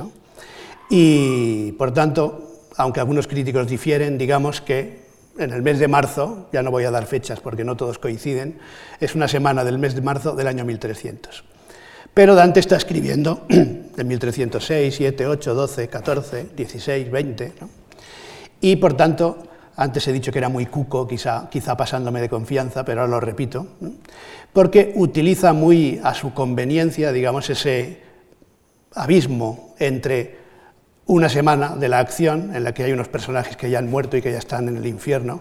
[0.90, 2.46] Y, por tanto,
[2.76, 5.06] aunque algunos críticos difieren, digamos que
[5.38, 8.58] en el mes de marzo, ya no voy a dar fechas porque no todos coinciden,
[9.00, 11.44] es una semana del mes de marzo del año 1300.
[12.14, 17.52] Pero Dante está escribiendo en 1306, 7, 8, 12, 14, 16, 20,
[18.60, 19.42] y por tanto,
[19.76, 23.20] antes he dicho que era muy cuco, quizá, quizá pasándome de confianza, pero ahora lo
[23.20, 23.66] repito,
[24.52, 28.05] porque utiliza muy a su conveniencia, digamos, ese
[28.96, 30.38] abismo entre
[31.06, 34.16] una semana de la acción, en la que hay unos personajes que ya han muerto
[34.16, 35.40] y que ya están en el infierno,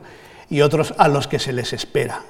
[0.49, 2.21] y otros a los que se les espera,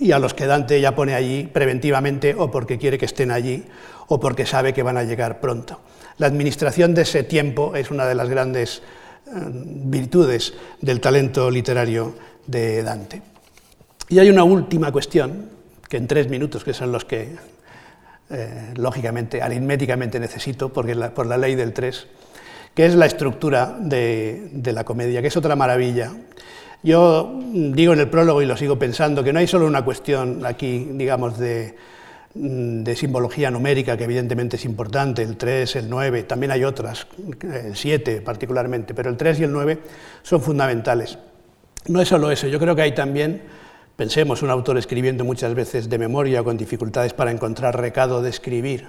[0.00, 3.64] y a los que Dante ya pone allí preventivamente o porque quiere que estén allí
[4.08, 5.78] o porque sabe que van a llegar pronto.
[6.16, 8.82] La administración de ese tiempo es una de las grandes
[9.26, 12.14] eh, virtudes del talento literario
[12.46, 13.22] de Dante.
[14.08, 15.50] Y hay una última cuestión,
[15.86, 17.36] que en tres minutos, que son los que
[18.30, 22.06] eh, lógicamente, aritméticamente necesito, porque por la ley del 3,
[22.74, 26.12] que es la estructura de, la comedia, que es otra maravilla.
[26.82, 30.44] Yo digo en el prólogo y lo sigo pensando que no hay solo una cuestión
[30.44, 31.74] aquí, digamos, de,
[32.34, 37.06] de simbología numérica, que evidentemente es importante, el 3, el 9, también hay otras,
[37.42, 39.78] el 7 particularmente, pero el 3 y el 9
[40.22, 41.18] son fundamentales.
[41.88, 43.42] No es solo eso, yo creo que hay también
[43.98, 48.86] Pensemos, un autor escribiendo muchas veces de memoria con dificultades para encontrar recado de escribir.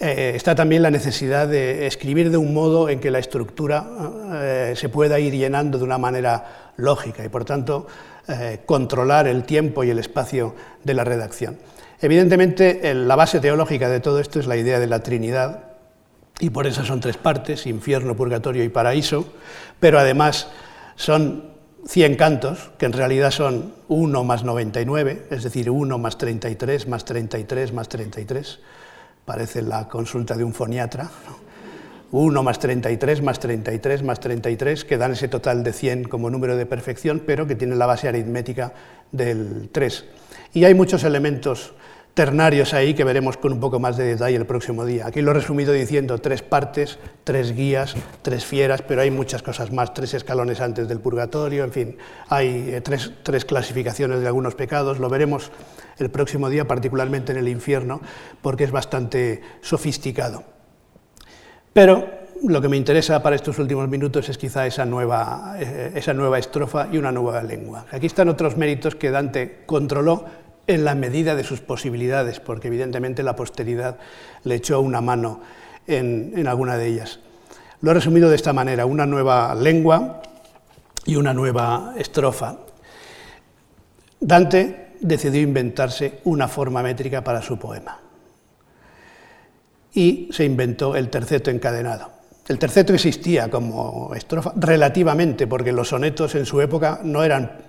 [0.00, 3.86] Eh, está también la necesidad de escribir de un modo en que la estructura
[4.32, 7.86] eh, se pueda ir llenando de una manera lógica y, por tanto,
[8.26, 11.56] eh, controlar el tiempo y el espacio de la redacción.
[12.00, 15.76] Evidentemente, la base teológica de todo esto es la idea de la Trinidad,
[16.40, 19.24] y por eso son tres partes, infierno, purgatorio y paraíso,
[19.78, 20.48] pero además
[20.96, 21.53] son
[21.86, 27.04] 100 cantos, que en realidad son 1 más 99, es decir, 1 más 33 más
[27.04, 28.60] 33 más 33.
[29.24, 31.10] Parece la consulta de un foniatra.
[32.10, 36.56] 1 más 33 más 33 más 33, que dan ese total de 100 como número
[36.56, 38.72] de perfección, pero que tiene la base aritmética
[39.10, 40.04] del 3.
[40.52, 41.74] Y hay muchos elementos
[42.14, 45.08] ternarios ahí que veremos con un poco más de detalle el próximo día.
[45.08, 49.72] Aquí lo he resumido diciendo tres partes, tres guías, tres fieras, pero hay muchas cosas
[49.72, 51.96] más, tres escalones antes del purgatorio, en fin,
[52.28, 55.50] hay eh, tres, tres clasificaciones de algunos pecados, lo veremos
[55.98, 58.00] el próximo día, particularmente en el infierno,
[58.40, 60.44] porque es bastante sofisticado.
[61.72, 66.14] Pero lo que me interesa para estos últimos minutos es quizá esa nueva, eh, esa
[66.14, 67.86] nueva estrofa y una nueva lengua.
[67.90, 70.24] Aquí están otros méritos que Dante controló
[70.66, 73.98] en la medida de sus posibilidades, porque evidentemente la posteridad
[74.44, 75.40] le echó una mano
[75.86, 77.20] en, alguna de ellas.
[77.80, 80.22] Lo he resumido de esta manera, una nueva lengua
[81.04, 82.58] y una nueva estrofa.
[84.20, 88.00] Dante decidió inventarse una forma métrica para su poema
[89.92, 92.10] y se inventó el terceto encadenado.
[92.46, 97.63] El terceto existía como estrofa relativamente, porque los sonetos en su época no eran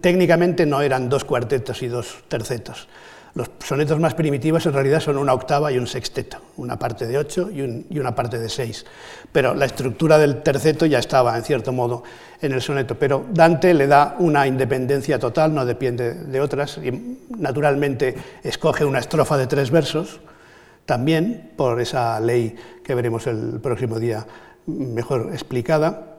[0.00, 2.88] técnicamente no eran dos cuartetos y dos tercetos.
[3.36, 7.18] Los sonetos más primitivos en realidad son una octava y un sexteto, una parte de
[7.18, 8.86] ocho y, una parte de seis.
[9.30, 12.02] Pero la estructura del terceto ya estaba, en cierto modo,
[12.40, 12.98] en el soneto.
[12.98, 19.00] Pero Dante le da una independencia total, no depende de otras, y naturalmente escoge una
[19.00, 20.20] estrofa de tres versos,
[20.86, 24.26] también por esa ley que veremos el próximo día
[24.64, 26.16] mejor explicada,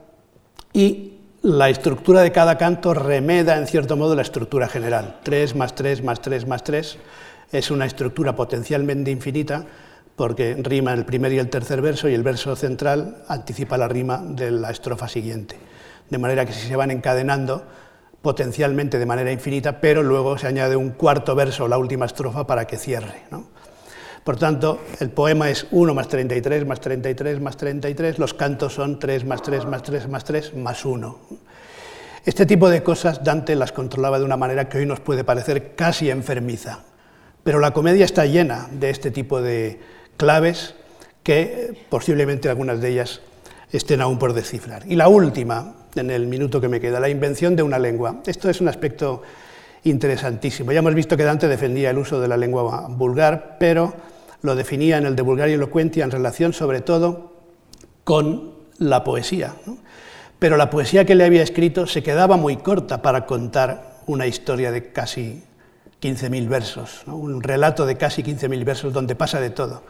[0.72, 1.17] y
[1.48, 5.20] la estructura de cada canto remeda en cierto modo la estructura general.
[5.24, 6.98] 3 más 3 más 3 más 3
[7.54, 9.64] es una estructura potencialmente infinita
[10.18, 14.22] porque rima el primer y el tercer verso y el verso central anticipa la rima
[14.22, 15.58] de la estrofa siguiente.
[16.10, 17.64] De manera que si se van encadenando
[18.22, 22.68] potencialmente de manera infinita, pero luego se añade un cuarto verso, la última estrofa, para
[22.68, 23.22] que cierre.
[24.28, 29.00] Por tanto, el poema es 1 más 33 más 33 más 33, los cantos son
[29.00, 31.20] 3 más 3 más 3 más 3 más 1.
[32.26, 35.76] Este tipo de cosas Dante las controlaba de una manera que hoy nos puede parecer
[35.76, 36.80] casi enfermiza,
[37.42, 39.80] pero la comedia está llena de este tipo de
[40.18, 40.76] claves
[41.24, 43.22] que posiblemente algunas de ellas
[43.72, 44.84] estén aún por descifrar.
[44.88, 48.22] Y la última, en el minuto que me queda, la invención de una lengua.
[48.26, 49.22] Esto es un aspecto
[49.86, 50.74] interesantísimo.
[50.74, 54.17] Ya hemos visto que Dante defendía el uso de la lengua vulgar, pero
[54.48, 57.34] lo definía en el de Vulgaria Elocuentia en relación sobre todo
[58.04, 59.54] con la poesía.
[60.40, 64.72] Pero la poesía que le había escrito se quedaba muy corta para contar una historia
[64.72, 65.44] de casi
[66.02, 69.84] 15.000 versos, un relato de casi 15.000 versos donde pasa de todo,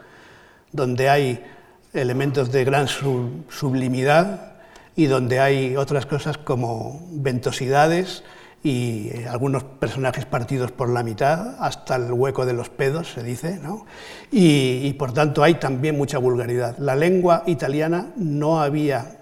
[0.72, 1.44] donde hay
[1.92, 4.54] elementos de gran sublimidad
[4.96, 8.24] y donde hay otras cosas como ventosidades,
[8.62, 13.22] y eh, algunos personajes partidos por la mitad, hasta el hueco de los pedos, se
[13.22, 13.86] dice, ¿no?
[14.32, 16.76] y, por tanto hay también mucha vulgaridad.
[16.78, 19.20] La lengua italiana no había,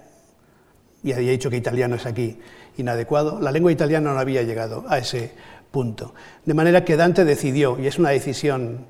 [1.03, 2.39] y había dicho que italiano es aquí
[2.77, 5.31] inadecuado, la lengua italiana no había llegado a ese
[5.71, 6.13] punto.
[6.45, 8.87] De manera que Dante decidió, y es una decisión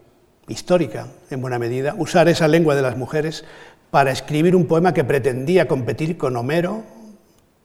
[0.48, 3.44] histórica en buena medida, usar esa lengua de las mujeres
[3.92, 6.84] para escribir un poema que pretendía competir con Homero,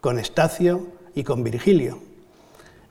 [0.01, 2.12] con Estacio y con Virgilio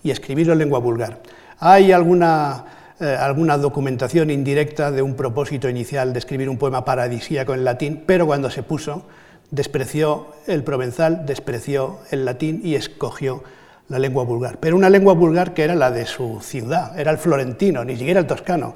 [0.04, 1.22] y escribirlo en lengua vulgar.
[1.60, 2.66] Hay alguna,
[3.00, 8.04] eh, alguna documentación indirecta de un propósito inicial de escribir un poema paradisíaco en latín,
[8.06, 9.06] pero cuando se puso,
[9.52, 13.44] despreció el provenzal, despreció el latín y escogió
[13.90, 14.58] la lengua vulgar.
[14.60, 18.22] Pero una lengua vulgar que era la de su ciudad, era el florentino, ni siquiera
[18.22, 18.74] el toscano,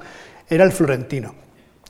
[0.47, 1.33] era el florentino.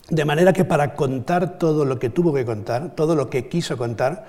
[0.10, 3.76] De manera que para contar todo lo que tuvo que contar, todo lo que quiso
[3.76, 4.28] contar,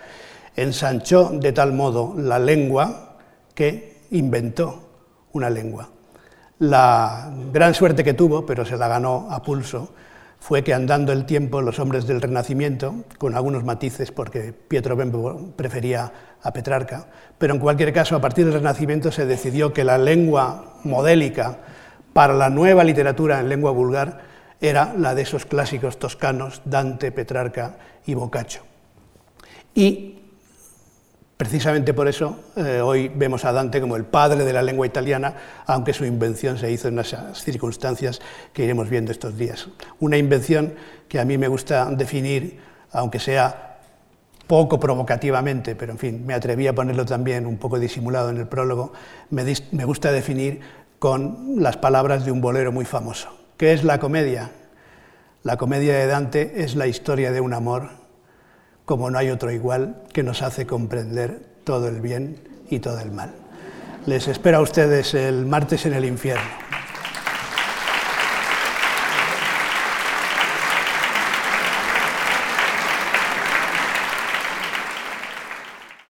[0.57, 3.17] ensanchó de tal modo la lengua
[3.55, 4.86] que inventó
[5.37, 5.91] una lengua.
[6.59, 9.93] La gran suerte que tuvo, pero se la ganó a pulso,
[10.39, 15.53] fue que andando el tiempo los hombres del Renacimiento, con algunos matices porque Pietro Bembo
[15.57, 16.13] prefería
[16.43, 17.07] a Petrarca,
[17.39, 21.59] pero en cualquier caso a partir del Renacimiento se decidió que la lengua modélica
[22.13, 24.21] para la nueva literatura en lengua vulgar
[24.61, 27.77] era la de esos clásicos toscanos, Dante, Petrarca
[28.07, 28.63] y Boccaccio.
[29.75, 30.16] Y
[31.37, 35.35] Precisamente por eso eh, hoy vemos a Dante como el padre de la lengua italiana,
[35.67, 38.23] aunque su invención se hizo en esas circunstancias
[38.55, 39.69] que iremos viendo estos días.
[40.01, 40.75] Una invención
[41.09, 42.59] que a mí me gusta definir,
[42.91, 43.81] aunque sea
[44.47, 48.49] poco provocativamente, pero en fin, me atreví a ponerlo también un poco disimulado en el
[48.49, 48.95] prólogo,
[49.29, 50.61] me, me gusta definir
[50.99, 53.29] con las palabras de un bolero muy famoso.
[53.59, 54.53] ¿Qué es la comedia?
[55.43, 58.06] La comedia de Dante es la historia de un amor
[58.87, 62.37] como no hay otro igual, que nos hace comprender todo el bien
[62.71, 63.35] y todo el mal.
[64.07, 66.45] Les espero a ustedes el martes en el infierno.